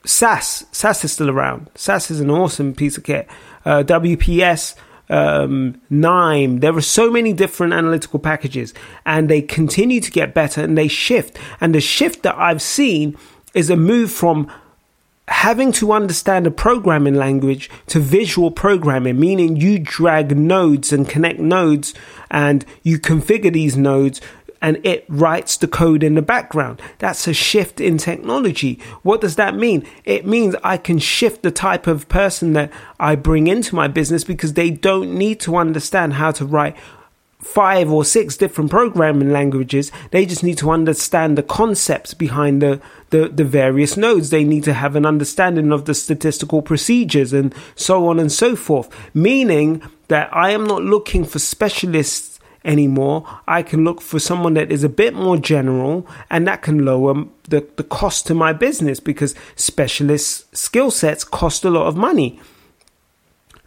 SAS, 0.05 0.65
SAS 0.71 1.03
is 1.03 1.11
still 1.11 1.29
around. 1.29 1.69
SAS 1.75 2.11
is 2.11 2.19
an 2.19 2.29
awesome 2.29 2.73
piece 2.73 2.97
of 2.97 3.03
kit. 3.03 3.27
Uh, 3.65 3.83
WPS 3.83 4.75
um, 5.09 5.79
KNIME. 5.89 6.59
There 6.59 6.75
are 6.75 6.81
so 6.81 7.09
many 7.09 7.33
different 7.33 7.73
analytical 7.73 8.19
packages, 8.19 8.73
and 9.05 9.29
they 9.29 9.41
continue 9.41 10.01
to 10.01 10.11
get 10.11 10.33
better 10.33 10.61
and 10.61 10.77
they 10.77 10.87
shift. 10.87 11.37
And 11.59 11.73
the 11.73 11.81
shift 11.81 12.23
that 12.23 12.37
I've 12.37 12.61
seen 12.61 13.17
is 13.53 13.69
a 13.69 13.75
move 13.75 14.11
from 14.11 14.51
having 15.29 15.71
to 15.71 15.91
understand 15.91 16.47
a 16.47 16.51
programming 16.51 17.13
language 17.13 17.69
to 17.87 17.99
visual 17.99 18.49
programming, 18.49 19.19
meaning 19.19 19.55
you 19.55 19.79
drag 19.79 20.35
nodes 20.35 20.91
and 20.91 21.07
connect 21.07 21.39
nodes 21.39 21.93
and 22.31 22.65
you 22.83 22.99
configure 22.99 23.53
these 23.53 23.77
nodes 23.77 24.21
and 24.61 24.79
it 24.85 25.05
writes 25.07 25.57
the 25.57 25.67
code 25.67 26.03
in 26.03 26.15
the 26.15 26.21
background. 26.21 26.81
That's 26.99 27.27
a 27.27 27.33
shift 27.33 27.79
in 27.79 27.97
technology. 27.97 28.79
What 29.03 29.21
does 29.21 29.35
that 29.37 29.55
mean? 29.55 29.85
It 30.05 30.25
means 30.25 30.55
I 30.63 30.77
can 30.77 30.99
shift 30.99 31.43
the 31.43 31.51
type 31.51 31.87
of 31.87 32.09
person 32.09 32.53
that 32.53 32.71
I 32.99 33.15
bring 33.15 33.47
into 33.47 33.75
my 33.75 33.87
business 33.87 34.23
because 34.23 34.53
they 34.53 34.69
don't 34.69 35.17
need 35.17 35.39
to 35.41 35.55
understand 35.55 36.13
how 36.13 36.31
to 36.31 36.45
write 36.45 36.75
five 37.39 37.89
or 37.89 38.03
six 38.03 38.35
different 38.35 38.69
programming 38.69 39.31
languages. 39.31 39.91
They 40.11 40.25
just 40.25 40.43
need 40.43 40.57
to 40.57 40.71
understand 40.71 41.37
the 41.37 41.43
concepts 41.43 42.13
behind 42.13 42.61
the, 42.61 42.81
the, 43.11 43.29
the, 43.29 43.45
various 43.45 43.95
nodes. 43.95 44.29
They 44.29 44.43
need 44.43 44.65
to 44.65 44.73
have 44.73 44.97
an 44.97 45.05
understanding 45.05 45.71
of 45.71 45.85
the 45.85 45.93
statistical 45.93 46.61
procedures 46.61 47.31
and 47.31 47.55
so 47.75 48.09
on 48.09 48.19
and 48.19 48.31
so 48.31 48.57
forth. 48.57 48.89
Meaning 49.13 49.81
that 50.09 50.29
I 50.35 50.51
am 50.51 50.65
not 50.65 50.83
looking 50.83 51.23
for 51.23 51.39
specialists 51.39 52.38
anymore. 52.69 53.27
I 53.47 53.63
can 53.63 53.83
look 53.83 53.99
for 53.99 54.19
someone 54.19 54.53
that 54.53 54.71
is 54.71 54.83
a 54.83 54.89
bit 54.89 55.13
more 55.15 55.37
general 55.37 56.07
and 56.29 56.47
that 56.47 56.61
can 56.61 56.85
lower 56.85 57.25
the, 57.49 57.67
the 57.75 57.83
cost 57.83 58.27
to 58.27 58.35
my 58.35 58.53
business 58.53 58.99
because 58.99 59.33
specialist 59.55 60.55
skill 60.55 60.91
sets 60.91 61.23
cost 61.23 61.65
a 61.65 61.71
lot 61.71 61.87
of 61.87 61.97
money. 61.97 62.39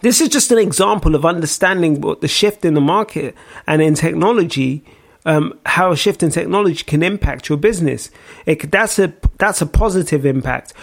This 0.01 0.21
is 0.21 0.29
just 0.29 0.53
an 0.53 0.59
example 0.59 1.15
of 1.15 1.25
understanding 1.25 2.01
what 2.01 2.21
the 2.21 2.29
shift 2.29 2.65
in 2.65 2.75
the 2.75 2.81
market 2.81 3.35
and 3.67 3.83
in 3.83 3.95
technology, 3.95 4.85
um, 5.25 5.59
how 5.67 5.93
a 5.93 5.97
shift 5.97 6.23
in 6.23 6.31
technology 6.31 6.85
can 6.85 7.03
impact 7.03 7.49
your 7.49 7.59
business. 7.59 8.11
It, 8.47 8.71
that's 8.71 8.99
a 8.99 9.13
that's 9.39 9.61
a 9.61 9.67
positive 9.67 10.25
impact. 10.25 10.75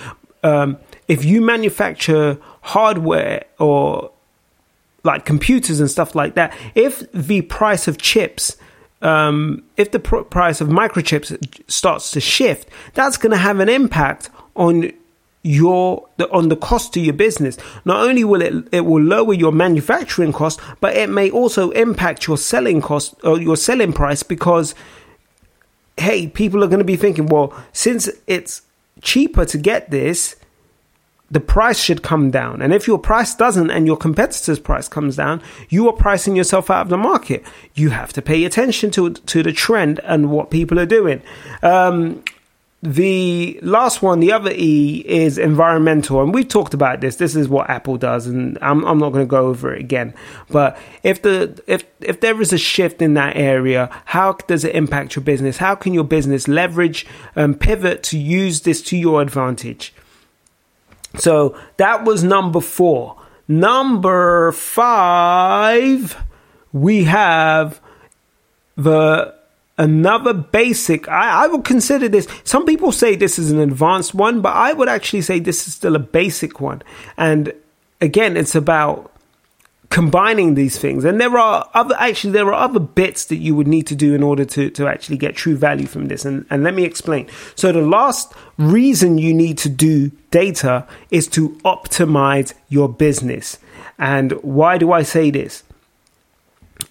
Um, 0.44 0.78
if 1.08 1.26
you 1.26 1.42
manufacture 1.42 2.38
hardware 2.62 3.46
or 3.60 4.12
like 5.04 5.26
computers 5.26 5.80
and 5.80 5.90
stuff 5.90 6.16
like 6.16 6.36
that, 6.36 6.56
if 6.76 7.12
the 7.12 7.42
price 7.44 7.88
of 7.88 7.98
chips, 7.98 8.58
um, 9.02 9.64
if 9.78 9.92
the 9.92 10.00
pr- 10.00 10.22
price 10.22 10.62
of 10.62 10.68
microchips 10.68 11.38
starts 11.70 12.12
to 12.12 12.20
shift, 12.20 12.70
that's 12.94 13.18
going 13.18 13.32
to 13.32 13.38
have 13.38 13.60
an 13.60 13.70
impact 13.70 14.30
on 14.56 14.92
your 15.42 16.06
the, 16.18 16.30
on 16.32 16.50
the 16.50 16.56
cost 16.58 16.94
to 16.94 17.00
your 17.00 17.14
business. 17.14 17.58
Not 17.86 18.06
only 18.06 18.24
will 18.24 18.42
it 18.42 18.68
it 18.72 18.82
will 18.82 19.02
lower 19.02 19.34
your 19.34 19.54
manufacturing 19.54 20.34
cost, 20.34 20.60
but 20.82 20.96
it 20.96 21.10
may 21.10 21.30
also 21.32 21.72
impact 21.72 22.28
your 22.28 22.38
selling 22.38 22.82
cost 22.82 23.16
or 23.24 23.40
your 23.40 23.56
selling 23.56 23.94
price 23.94 24.22
because 24.22 24.76
hey, 25.98 26.28
people 26.28 26.64
are 26.64 26.68
going 26.68 26.80
to 26.80 26.86
be 26.86 26.96
thinking, 26.96 27.28
well, 27.28 27.54
since 27.74 28.10
it's 28.26 28.62
cheaper 29.02 29.46
to 29.46 29.58
get 29.58 29.92
this, 29.92 30.36
the 31.32 31.40
price 31.40 31.80
should 31.80 32.02
come 32.02 32.32
down. 32.32 32.62
And 32.62 32.74
if 32.74 32.88
your 32.88 32.98
price 32.98 33.36
doesn't 33.36 33.70
and 33.72 33.86
your 33.86 33.98
competitor's 33.98 34.60
price 34.60 34.88
comes 34.88 35.16
down, 35.16 35.42
you 35.70 35.88
are 35.88 35.94
pricing 35.94 36.36
yourself 36.36 36.70
out 36.70 36.82
of 36.82 36.90
the 36.90 36.98
market. 36.98 37.44
You 37.76 37.92
have 37.92 38.14
to 38.14 38.22
pay 38.22 38.46
attention 38.46 38.92
to, 38.92 39.12
to 39.12 39.44
the 39.44 39.54
trend 39.54 40.00
and 40.04 40.32
what 40.32 40.50
people 40.50 40.80
are 40.80 40.86
doing. 40.86 41.22
Um, 41.62 42.24
the 42.82 43.60
last 43.62 44.02
one, 44.02 44.22
the 44.22 44.32
other 44.32 44.52
E, 44.56 45.04
is 45.06 45.38
environmental, 45.38 46.24
and 46.24 46.34
we've 46.34 46.48
talked 46.48 46.74
about 46.74 47.02
this. 47.02 47.18
This 47.18 47.36
is 47.36 47.50
what 47.50 47.70
Apple 47.70 47.98
does, 47.98 48.26
and 48.26 48.58
I'm, 48.62 48.86
I'm 48.86 48.98
not 49.00 49.10
going 49.10 49.26
to 49.26 49.30
go 49.30 49.48
over 49.48 49.74
it 49.74 49.82
again. 49.82 50.14
But 50.50 50.78
if 51.04 51.22
the 51.22 51.62
if 51.68 51.84
if 52.00 52.22
there 52.22 52.40
is 52.40 52.54
a 52.54 52.58
shift 52.58 53.02
in 53.02 53.16
that 53.16 53.36
area, 53.36 53.90
how 54.06 54.32
does 54.48 54.64
it 54.64 54.76
impact 54.76 55.18
your 55.18 55.24
business? 55.24 55.58
How 55.58 55.76
can 55.76 55.94
your 55.94 56.06
business 56.06 56.48
leverage 56.48 57.06
and 57.36 57.60
pivot 57.60 58.02
to 58.04 58.18
use 58.18 58.62
this 58.62 58.82
to 58.84 58.98
your 58.98 59.22
advantage? 59.22 59.94
So 61.16 61.58
that 61.78 62.06
was 62.06 62.24
number 62.24 62.62
four. 62.62 63.16
Number 63.48 64.52
five, 64.52 66.16
we 66.72 67.06
have 67.06 67.82
the 68.76 69.34
another 69.78 70.34
basic. 70.34 71.08
I, 71.08 71.46
I 71.46 71.48
would 71.48 71.64
consider 71.64 72.08
this. 72.08 72.28
Some 72.44 72.66
people 72.66 72.92
say 72.92 73.16
this 73.16 73.40
is 73.40 73.50
an 73.50 73.60
advanced 73.60 74.14
one, 74.14 74.42
but 74.42 74.54
I 74.54 74.74
would 74.74 74.90
actually 74.90 75.22
say 75.22 75.40
this 75.40 75.68
is 75.68 75.74
still 75.74 75.96
a 75.96 76.00
basic 76.00 76.60
one. 76.60 76.84
And 77.18 77.54
again, 78.02 78.38
it's 78.38 78.56
about 78.56 79.12
combining 79.90 80.54
these 80.54 80.78
things. 80.78 81.04
And 81.04 81.20
there 81.20 81.38
are 81.38 81.68
other, 81.74 81.96
actually, 81.98 82.34
there 82.34 82.48
are 82.48 82.54
other 82.54 82.80
bits 82.80 83.26
that 83.26 83.38
you 83.38 83.56
would 83.56 83.68
need 83.68 83.88
to 83.88 83.96
do 83.96 84.14
in 84.14 84.22
order 84.22 84.46
to, 84.46 84.70
to 84.72 84.88
actually 84.88 85.18
get 85.18 85.36
true 85.36 85.58
value 85.58 85.88
from 85.88 86.08
this. 86.08 86.26
And, 86.26 86.46
and 86.50 86.64
let 86.64 86.76
me 86.76 86.84
explain. 86.84 87.28
So 87.56 87.72
the 87.72 87.82
last 87.82 88.32
reason 88.58 89.18
you 89.18 89.34
need 89.34 89.58
to 89.60 89.70
do 89.70 90.12
data 90.30 90.88
is 91.10 91.28
to 91.30 91.50
optimize 91.66 92.54
your 92.70 92.88
business. 92.88 93.58
And 93.98 94.34
why 94.44 94.78
do 94.78 94.92
I 94.92 95.02
say 95.02 95.32
this? 95.32 95.64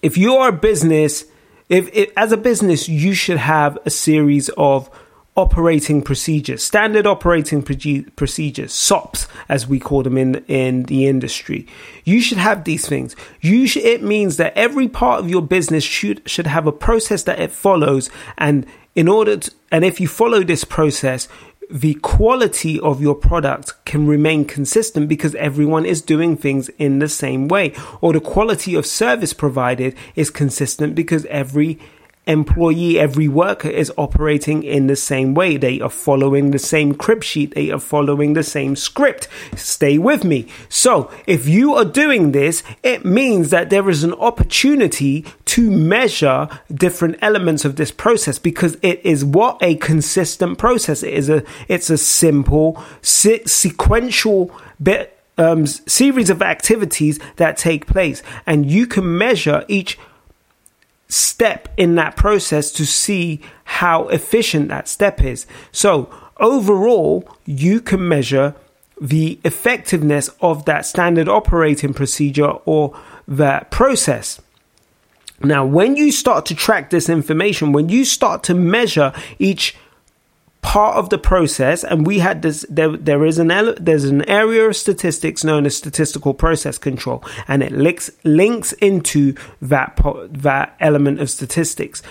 If 0.01 0.17
you're 0.17 0.49
a 0.49 0.53
business, 0.53 1.25
if, 1.69 1.89
if 1.93 2.11
as 2.17 2.31
a 2.31 2.37
business, 2.37 2.89
you 2.89 3.13
should 3.13 3.37
have 3.37 3.77
a 3.85 3.89
series 3.89 4.49
of 4.49 4.89
operating 5.35 6.01
procedures, 6.01 6.63
standard 6.63 7.07
operating 7.07 7.61
procedures, 7.61 8.73
SOPs, 8.73 9.27
as 9.47 9.67
we 9.67 9.79
call 9.79 10.03
them 10.03 10.17
in 10.17 10.43
in 10.47 10.83
the 10.83 11.07
industry. 11.07 11.65
You 12.03 12.21
should 12.21 12.37
have 12.37 12.63
these 12.63 12.87
things. 12.87 13.15
You 13.41 13.67
it 13.75 14.03
means 14.03 14.37
that 14.37 14.57
every 14.57 14.87
part 14.87 15.19
of 15.19 15.29
your 15.29 15.41
business 15.41 15.83
should 15.83 16.21
should 16.25 16.47
have 16.47 16.67
a 16.67 16.71
process 16.71 17.23
that 17.23 17.39
it 17.39 17.51
follows, 17.51 18.09
and 18.37 18.65
in 18.95 19.07
order 19.07 19.37
to, 19.37 19.51
and 19.71 19.85
if 19.85 20.01
you 20.01 20.07
follow 20.07 20.43
this 20.43 20.63
process, 20.63 21.27
the 21.69 21.93
quality 21.95 22.79
of 22.79 23.01
your 23.01 23.13
product 23.13 23.73
can 23.85 24.07
remain 24.07 24.43
consistent 24.43 25.07
because 25.07 25.35
everyone 25.35 25.85
is 25.85 26.01
doing 26.01 26.35
things 26.35 26.69
in 26.79 26.99
the 26.99 27.07
same 27.07 27.47
way, 27.47 27.73
or 28.01 28.11
the 28.11 28.19
quality 28.19 28.75
of 28.75 28.85
service 28.85 29.33
provided 29.33 29.95
is 30.15 30.31
consistent 30.31 30.95
because 30.95 31.25
every 31.25 31.79
employee, 32.29 32.99
every 32.99 33.27
worker 33.27 33.67
is 33.67 33.91
operating 33.97 34.63
in 34.63 34.87
the 34.87 34.95
same 34.95 35.33
way. 35.33 35.57
They 35.57 35.81
are 35.81 35.89
following 35.89 36.51
the 36.51 36.59
same 36.59 36.93
crib 36.93 37.23
sheet. 37.23 37.55
They 37.55 37.71
are 37.71 37.79
following 37.79 38.33
the 38.33 38.43
same 38.43 38.75
script. 38.75 39.27
Stay 39.55 39.97
with 39.97 40.23
me. 40.23 40.47
So 40.69 41.11
if 41.25 41.47
you 41.47 41.73
are 41.73 41.85
doing 41.85 42.31
this, 42.31 42.63
it 42.83 43.03
means 43.03 43.49
that 43.49 43.69
there 43.69 43.89
is 43.89 44.03
an 44.03 44.13
opportunity 44.13 45.25
to 45.45 45.69
measure 45.69 46.47
different 46.73 47.17
elements 47.21 47.65
of 47.65 47.75
this 47.75 47.91
process 47.91 48.37
because 48.37 48.77
it 48.83 49.03
is 49.03 49.25
what 49.25 49.57
a 49.61 49.75
consistent 49.75 50.59
process. 50.59 51.01
It 51.01 51.15
is 51.15 51.29
a, 51.29 51.43
it's 51.67 51.89
a 51.89 51.97
simple 51.97 52.81
se- 53.01 53.45
sequential 53.45 54.51
bit 54.81 55.19
um, 55.39 55.65
series 55.65 56.29
of 56.29 56.41
activities 56.41 57.17
that 57.37 57.57
take 57.57 57.87
place, 57.87 58.21
and 58.45 58.69
you 58.69 58.85
can 58.85 59.17
measure 59.17 59.63
each 59.67 59.97
step 61.09 61.67
in 61.75 61.95
that 61.95 62.15
process 62.15 62.71
to 62.71 62.85
see 62.85 63.41
how 63.65 64.07
efficient 64.09 64.69
that 64.69 64.87
step 64.87 65.21
is. 65.21 65.45
So, 65.71 66.09
overall, 66.37 67.27
you 67.45 67.81
can 67.81 68.07
measure 68.07 68.55
the 69.01 69.39
effectiveness 69.43 70.29
of 70.41 70.65
that 70.65 70.85
standard 70.85 71.27
operating 71.27 71.93
procedure 71.93 72.51
or 72.65 72.97
that 73.27 73.71
process. 73.71 74.41
Now, 75.41 75.65
when 75.65 75.95
you 75.95 76.11
start 76.11 76.45
to 76.47 76.55
track 76.55 76.89
this 76.89 77.07
information, 77.07 77.71
when 77.71 77.89
you 77.89 78.03
start 78.03 78.43
to 78.43 78.53
measure 78.53 79.13
each 79.39 79.75
part 80.61 80.97
of 80.97 81.09
the 81.09 81.17
process 81.17 81.83
and 81.83 82.05
we 82.05 82.19
had 82.19 82.41
this 82.41 82.65
there, 82.69 82.95
there 82.97 83.25
is 83.25 83.39
an 83.39 83.47
there's 83.79 84.03
an 84.03 84.27
area 84.29 84.67
of 84.67 84.75
statistics 84.75 85.43
known 85.43 85.65
as 85.65 85.75
statistical 85.75 86.33
process 86.33 86.77
control 86.77 87.23
and 87.47 87.63
it 87.63 87.71
links 87.71 88.11
links 88.23 88.73
into 88.73 89.33
that 89.61 89.99
that 90.29 90.75
element 90.79 91.19
of 91.21 91.29
statistics. 91.29 92.01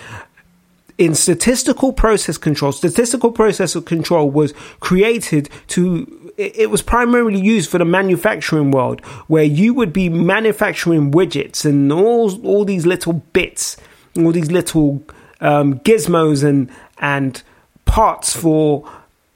In 0.97 1.15
statistical 1.15 1.93
process 1.93 2.37
control 2.37 2.71
statistical 2.71 3.31
process 3.31 3.75
of 3.75 3.85
control 3.85 4.29
was 4.31 4.53
created 4.79 5.49
to 5.67 6.33
it 6.37 6.69
was 6.69 6.81
primarily 6.81 7.39
used 7.39 7.69
for 7.69 7.77
the 7.77 7.85
manufacturing 7.85 8.71
world 8.71 9.05
where 9.27 9.43
you 9.43 9.73
would 9.73 9.93
be 9.93 10.09
manufacturing 10.09 11.11
widgets 11.11 11.65
and 11.65 11.91
all 11.93 12.45
all 12.45 12.65
these 12.65 12.85
little 12.85 13.13
bits 13.13 13.77
all 14.17 14.31
these 14.31 14.51
little 14.51 15.03
um, 15.39 15.79
gizmos 15.81 16.43
and 16.43 16.69
and 16.97 17.43
parts 17.89 18.35
for 18.35 18.87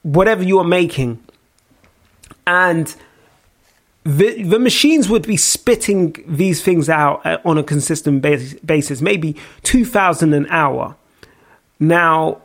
whatever 0.02 0.42
you 0.42 0.58
are 0.58 0.64
making. 0.64 1.22
And 2.46 2.94
the, 4.04 4.42
the 4.42 4.58
machines 4.58 5.08
would 5.08 5.26
be 5.26 5.36
spitting 5.36 6.14
these 6.26 6.62
things 6.62 6.88
out 6.88 7.26
uh, 7.26 7.38
on 7.44 7.58
a 7.58 7.64
consistent 7.64 8.22
basis, 8.22 9.00
maybe 9.00 9.36
2,000 9.64 10.32
an 10.32 10.46
hour. 10.50 10.94
Now, 11.80 12.42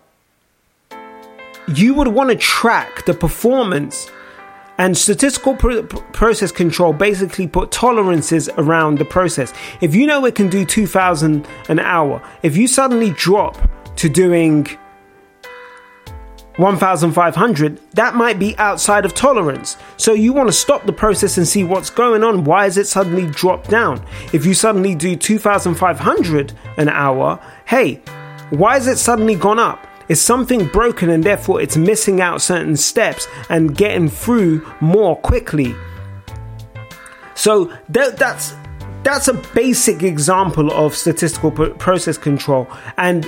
you 1.67 1.93
would 1.93 2.07
want 2.07 2.31
to 2.31 2.35
track 2.35 3.05
the 3.05 3.13
performance 3.13 4.09
and 4.79 4.97
statistical 4.97 5.55
pr- 5.55 5.81
process 6.13 6.51
control 6.51 6.93
basically 6.93 7.47
put 7.47 7.71
tolerances 7.71 8.49
around 8.57 8.97
the 8.97 9.05
process. 9.05 9.53
If 9.81 9.93
you 9.93 10.07
know 10.07 10.25
it 10.25 10.35
can 10.35 10.49
do 10.49 10.65
2000 10.65 11.45
an 11.67 11.79
hour, 11.79 12.23
if 12.41 12.57
you 12.57 12.67
suddenly 12.67 13.11
drop 13.11 13.57
to 13.97 14.09
doing 14.09 14.65
1500, 16.59 17.79
that 17.93 18.15
might 18.15 18.37
be 18.37 18.57
outside 18.57 19.05
of 19.05 19.13
tolerance. 19.13 19.77
So 19.95 20.13
you 20.13 20.33
want 20.33 20.49
to 20.49 20.53
stop 20.53 20.85
the 20.85 20.91
process 20.91 21.37
and 21.37 21.47
see 21.47 21.63
what's 21.63 21.89
going 21.89 22.21
on. 22.23 22.43
Why 22.43 22.65
is 22.65 22.77
it 22.77 22.85
suddenly 22.85 23.27
dropped 23.27 23.69
down? 23.69 24.05
If 24.33 24.45
you 24.45 24.53
suddenly 24.53 24.93
do 24.93 25.15
2500 25.15 26.53
an 26.77 26.89
hour, 26.89 27.39
hey, 27.65 28.01
why 28.49 28.75
is 28.75 28.87
it 28.87 28.97
suddenly 28.97 29.35
gone 29.35 29.57
up? 29.57 29.87
Is 30.09 30.21
something 30.21 30.67
broken 30.67 31.09
and 31.09 31.23
therefore 31.23 31.61
it's 31.61 31.77
missing 31.77 32.19
out 32.19 32.41
certain 32.41 32.75
steps 32.75 33.27
and 33.49 33.75
getting 33.75 34.09
through 34.09 34.69
more 34.81 35.15
quickly? 35.15 35.73
So 37.35 37.73
that, 37.89 38.17
that's 38.17 38.53
that's 39.03 39.29
a 39.29 39.33
basic 39.55 40.03
example 40.03 40.71
of 40.73 40.93
statistical 40.93 41.51
process 41.51 42.17
control 42.17 42.67
and 42.97 43.25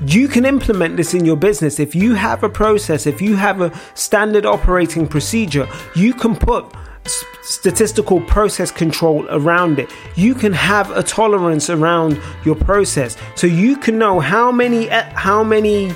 you 0.00 0.26
can 0.28 0.44
implement 0.44 0.96
this 0.96 1.14
in 1.14 1.24
your 1.24 1.36
business. 1.36 1.78
If 1.78 1.94
you 1.94 2.14
have 2.14 2.42
a 2.42 2.48
process, 2.48 3.06
if 3.06 3.20
you 3.20 3.36
have 3.36 3.60
a 3.60 3.72
standard 3.94 4.44
operating 4.44 5.06
procedure, 5.06 5.68
you 5.94 6.14
can 6.14 6.34
put 6.34 6.66
statistical 7.42 8.20
process 8.22 8.70
control 8.70 9.26
around 9.28 9.78
it. 9.78 9.90
You 10.16 10.34
can 10.34 10.52
have 10.52 10.90
a 10.90 11.02
tolerance 11.02 11.70
around 11.70 12.20
your 12.44 12.56
process. 12.56 13.16
So 13.36 13.46
you 13.46 13.76
can 13.76 13.98
know 13.98 14.20
how 14.20 14.50
many 14.50 14.88
how 14.88 15.44
many 15.44 15.92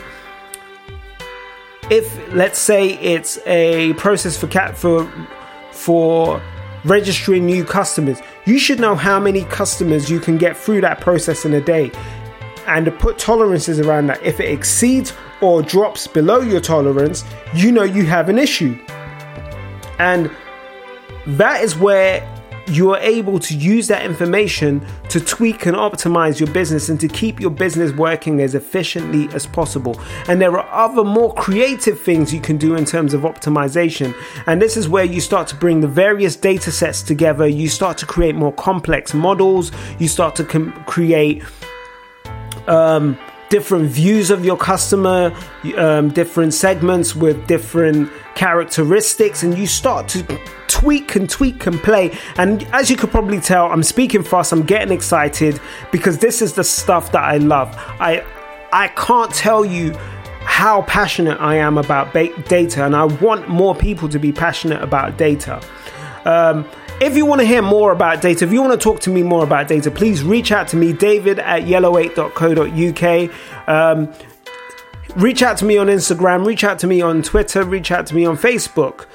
if 1.91 2.35
let's 2.35 2.59
say 2.59 2.91
it's 2.99 3.39
a 3.47 3.95
process 3.95 4.37
for 4.37 4.47
cat 4.47 4.77
for 4.77 5.11
for 5.73 6.41
registering 6.85 7.47
new 7.47 7.65
customers, 7.65 8.21
you 8.45 8.59
should 8.59 8.79
know 8.79 8.95
how 8.95 9.19
many 9.19 9.45
customers 9.45 10.09
you 10.11 10.21
can 10.21 10.39
get 10.39 10.57
through 10.57 10.81
that 10.83 11.01
process 11.01 11.45
in 11.45 11.55
a 11.55 11.61
day 11.61 11.91
and 12.69 12.97
put 12.99 13.19
tolerances 13.19 13.81
around 13.81 14.07
that. 14.09 14.23
If 14.23 14.41
it 14.41 14.51
exceeds 14.51 15.13
or 15.41 15.63
drops 15.63 16.07
below 16.07 16.41
your 16.41 16.61
tolerance, 16.61 17.25
you 17.55 17.73
know 17.73 17.83
you 17.83 18.05
have 18.07 18.29
an 18.29 18.39
issue. 18.39 18.79
And 19.99 20.31
that 21.27 21.63
is 21.65 21.77
where 21.77 22.27
you 22.69 22.93
are 22.93 22.99
able 22.99 23.39
to 23.39 23.57
use 23.57 23.89
that 23.89 24.05
information 24.05 24.87
to 25.09 25.21
tweak 25.21 25.65
and 25.65 25.77
optimize 25.77 26.39
your 26.39 26.51
business 26.53 26.91
and 26.91 27.01
to 27.01 27.09
keep 27.09 27.41
your 27.41 27.51
business 27.51 27.93
working 27.93 28.43
as 28.43 28.55
efficiently 28.55 29.29
as 29.35 29.47
possible. 29.47 29.99
And 30.29 30.41
there 30.41 30.59
are 30.59 30.69
other 30.89 31.03
more 31.03 31.33
creative 31.35 31.99
things 32.01 32.33
you 32.33 32.41
can 32.41 32.59
do 32.59 32.77
in 32.77 32.85
terms 32.85 33.15
of 33.15 33.23
optimization. 33.23 34.15
And 34.47 34.61
this 34.61 34.77
is 34.77 34.89
where 34.89 35.05
you 35.05 35.21
start 35.21 35.49
to 35.49 35.57
bring 35.57 35.81
the 35.81 35.89
various 35.89 36.37
data 36.37 36.71
sets 36.71 37.03
together. 37.03 37.47
You 37.47 37.69
start 37.69 37.97
to 37.99 38.07
create 38.07 38.35
more 38.35 38.53
complex 38.53 39.15
models. 39.15 39.73
You 39.99 40.09
start 40.09 40.37
to 40.37 40.45
com- 40.45 40.73
create 40.85 41.43
um, 42.69 43.19
different 43.49 43.87
views 43.87 44.31
of 44.31 44.45
your 44.45 44.57
customer, 44.57 45.35
um, 45.77 46.11
different 46.11 46.55
segments 46.55 47.17
with 47.17 47.47
different 47.47 48.11
characteristics, 48.35 49.43
and 49.43 49.57
you 49.57 49.67
start 49.67 50.09
to 50.09 50.41
tweak 50.69 51.17
and 51.17 51.29
tweak 51.29 51.67
and 51.67 51.81
play. 51.83 52.17
And 52.37 52.65
as 52.73 52.91
you 52.91 52.97
could 52.97 53.11
probably 53.11 53.41
tell, 53.41 53.67
I'm 53.67 53.83
speaking 53.83 54.23
fast, 54.23 54.53
I'm 54.53 54.63
getting 54.63 54.93
excited 54.93 55.61
because 55.91 56.19
this 56.19 56.43
is 56.43 56.53
the 56.55 56.65
stuff 56.65 57.13
that 57.13 57.25
I 57.25 57.39
love. 57.39 57.75
I 58.01 58.25
I 58.73 58.89
can't 58.89 59.33
tell 59.35 59.65
you 59.65 59.95
how 60.41 60.83
passionate 60.83 61.41
I 61.41 61.57
am 61.57 61.79
about 61.79 62.13
ba- 62.13 62.37
data, 62.43 62.85
and 62.85 62.95
I 62.95 63.05
want 63.05 63.49
more 63.49 63.75
people 63.75 64.09
to 64.09 64.19
be 64.19 64.33
passionate 64.33 64.83
about 64.83 65.17
data. 65.17 65.61
Um, 66.25 66.67
if 67.01 67.17
you 67.17 67.27
want 67.27 67.41
to 67.41 67.47
hear 67.47 67.63
more 67.63 67.93
about 67.93 68.21
data, 68.21 68.45
if 68.45 68.53
you 68.53 68.61
want 68.61 68.79
to 68.79 68.83
talk 68.83 69.01
to 69.01 69.11
me 69.11 69.23
more 69.23 69.45
about 69.45 69.69
data, 69.69 69.91
please 69.91 70.23
reach 70.23 70.51
out 70.51 70.69
to 70.69 70.77
me, 70.77 70.93
david 70.93 71.39
at 71.39 71.63
yellow8.co.uk. 71.63 73.69
Um, 73.69 74.13
reach 75.17 75.43
out 75.43 75.57
to 75.59 75.65
me 75.65 75.79
on 75.79 75.87
Instagram, 75.87 76.45
reach 76.45 76.65
out 76.65 76.79
to 76.81 76.87
me 76.87 77.01
on 77.01 77.23
Twitter, 77.23 77.65
reach 77.65 77.91
out 77.91 78.07
to 78.09 78.15
me 78.15 78.25
on 78.25 78.37
Facebook. 78.37 79.07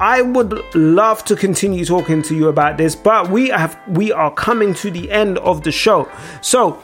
I 0.00 0.20
would 0.20 0.52
love 0.74 1.24
to 1.26 1.36
continue 1.36 1.84
talking 1.84 2.22
to 2.22 2.34
you 2.34 2.48
about 2.48 2.76
this, 2.76 2.96
but 2.96 3.30
we 3.30 3.48
have 3.48 3.78
we 3.88 4.12
are 4.12 4.32
coming 4.32 4.74
to 4.74 4.90
the 4.90 5.10
end 5.10 5.38
of 5.38 5.62
the 5.62 5.70
show. 5.70 6.10
So 6.40 6.82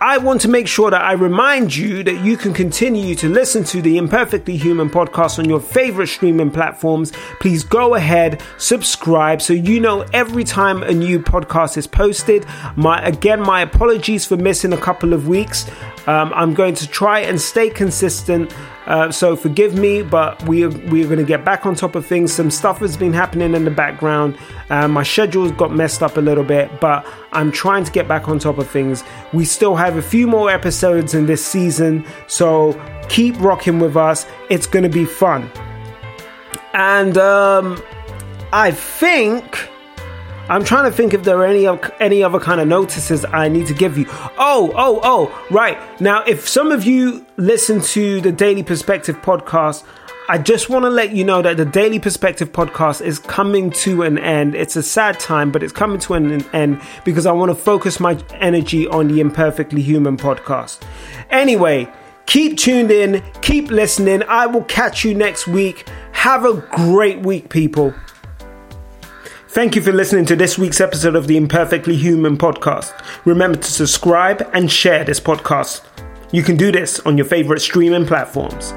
I 0.00 0.18
want 0.18 0.40
to 0.40 0.48
make 0.48 0.66
sure 0.66 0.90
that 0.90 1.00
I 1.00 1.12
remind 1.12 1.74
you 1.74 2.02
that 2.02 2.24
you 2.24 2.36
can 2.36 2.52
continue 2.52 3.14
to 3.14 3.28
listen 3.28 3.62
to 3.64 3.80
the 3.80 3.96
Imperfectly 3.96 4.56
Human 4.56 4.90
podcast 4.90 5.38
on 5.38 5.48
your 5.48 5.60
favorite 5.60 6.08
streaming 6.08 6.50
platforms. 6.50 7.12
Please 7.38 7.62
go 7.62 7.94
ahead, 7.94 8.42
subscribe 8.58 9.40
so 9.40 9.52
you 9.52 9.78
know 9.78 10.00
every 10.12 10.42
time 10.42 10.82
a 10.82 10.92
new 10.92 11.20
podcast 11.20 11.76
is 11.76 11.86
posted. 11.86 12.44
My 12.76 13.00
again, 13.06 13.40
my 13.40 13.62
apologies 13.62 14.26
for 14.26 14.36
missing 14.36 14.72
a 14.72 14.78
couple 14.78 15.12
of 15.12 15.28
weeks. 15.28 15.70
Um, 16.06 16.32
I'm 16.34 16.54
going 16.54 16.74
to 16.74 16.88
try 16.88 17.20
and 17.20 17.40
stay 17.40 17.70
consistent. 17.70 18.52
Uh, 18.86 19.10
so 19.10 19.34
forgive 19.34 19.74
me, 19.74 20.02
but 20.02 20.42
we 20.46 20.64
are, 20.64 20.68
we 20.68 21.02
are 21.02 21.06
going 21.06 21.18
to 21.18 21.24
get 21.24 21.44
back 21.44 21.64
on 21.64 21.74
top 21.74 21.94
of 21.94 22.04
things. 22.04 22.32
Some 22.32 22.50
stuff 22.50 22.78
has 22.78 22.96
been 22.96 23.12
happening 23.12 23.54
in 23.54 23.64
the 23.64 23.70
background. 23.70 24.36
Uh, 24.68 24.88
my 24.88 25.02
schedule's 25.02 25.52
got 25.52 25.72
messed 25.72 26.02
up 26.02 26.16
a 26.16 26.20
little 26.20 26.44
bit, 26.44 26.80
but 26.80 27.06
I'm 27.32 27.50
trying 27.50 27.84
to 27.84 27.92
get 27.92 28.06
back 28.06 28.28
on 28.28 28.38
top 28.38 28.58
of 28.58 28.68
things. 28.68 29.02
We 29.32 29.44
still 29.44 29.74
have 29.76 29.96
a 29.96 30.02
few 30.02 30.26
more 30.26 30.50
episodes 30.50 31.14
in 31.14 31.26
this 31.26 31.44
season, 31.44 32.04
so 32.26 32.78
keep 33.08 33.38
rocking 33.40 33.78
with 33.78 33.96
us. 33.96 34.26
It's 34.50 34.66
going 34.66 34.82
to 34.82 34.88
be 34.88 35.06
fun. 35.06 35.50
And 36.74 37.16
um, 37.16 37.82
I 38.52 38.70
think 38.70 39.70
I'm 40.48 40.62
trying 40.62 40.90
to 40.90 40.94
think 40.94 41.14
if 41.14 41.24
there 41.24 41.38
are 41.38 41.46
any 41.46 41.66
any 42.00 42.22
other 42.22 42.38
kind 42.38 42.60
of 42.60 42.68
notices 42.68 43.24
I 43.24 43.48
need 43.48 43.66
to 43.68 43.74
give 43.74 43.96
you. 43.96 44.04
Oh, 44.08 44.72
oh, 44.76 45.00
oh, 45.02 45.46
right. 45.50 45.78
Now, 46.02 46.22
if 46.24 46.46
some 46.46 46.70
of 46.70 46.84
you 46.84 47.24
listen 47.38 47.80
to 47.80 48.20
the 48.20 48.30
Daily 48.30 48.62
Perspective 48.62 49.16
podcast, 49.22 49.84
I 50.28 50.36
just 50.36 50.68
want 50.68 50.84
to 50.84 50.90
let 50.90 51.12
you 51.12 51.24
know 51.24 51.40
that 51.40 51.56
the 51.56 51.64
Daily 51.64 51.98
Perspective 51.98 52.52
podcast 52.52 53.00
is 53.00 53.18
coming 53.18 53.70
to 53.70 54.02
an 54.02 54.18
end. 54.18 54.54
It's 54.54 54.76
a 54.76 54.82
sad 54.82 55.18
time, 55.18 55.50
but 55.50 55.62
it's 55.62 55.72
coming 55.72 55.98
to 56.00 56.14
an 56.14 56.42
end 56.54 56.82
because 57.06 57.24
I 57.24 57.32
want 57.32 57.50
to 57.50 57.54
focus 57.54 57.98
my 57.98 58.18
energy 58.34 58.86
on 58.86 59.08
the 59.08 59.20
Imperfectly 59.20 59.80
Human 59.80 60.18
podcast. 60.18 60.82
Anyway, 61.30 61.90
keep 62.26 62.58
tuned 62.58 62.90
in, 62.90 63.22
keep 63.40 63.70
listening. 63.70 64.22
I 64.24 64.46
will 64.46 64.64
catch 64.64 65.04
you 65.04 65.14
next 65.14 65.46
week. 65.46 65.88
Have 66.12 66.44
a 66.44 66.54
great 66.54 67.20
week, 67.20 67.48
people. 67.48 67.94
Thank 69.54 69.76
you 69.76 69.82
for 69.82 69.92
listening 69.92 70.24
to 70.26 70.34
this 70.34 70.58
week's 70.58 70.80
episode 70.80 71.14
of 71.14 71.28
the 71.28 71.36
Imperfectly 71.36 71.94
Human 71.94 72.36
podcast. 72.36 72.92
Remember 73.24 73.56
to 73.56 73.70
subscribe 73.70 74.42
and 74.52 74.68
share 74.68 75.04
this 75.04 75.20
podcast. 75.20 75.84
You 76.32 76.42
can 76.42 76.56
do 76.56 76.72
this 76.72 76.98
on 77.06 77.16
your 77.16 77.24
favorite 77.24 77.60
streaming 77.60 78.04
platforms. 78.04 78.72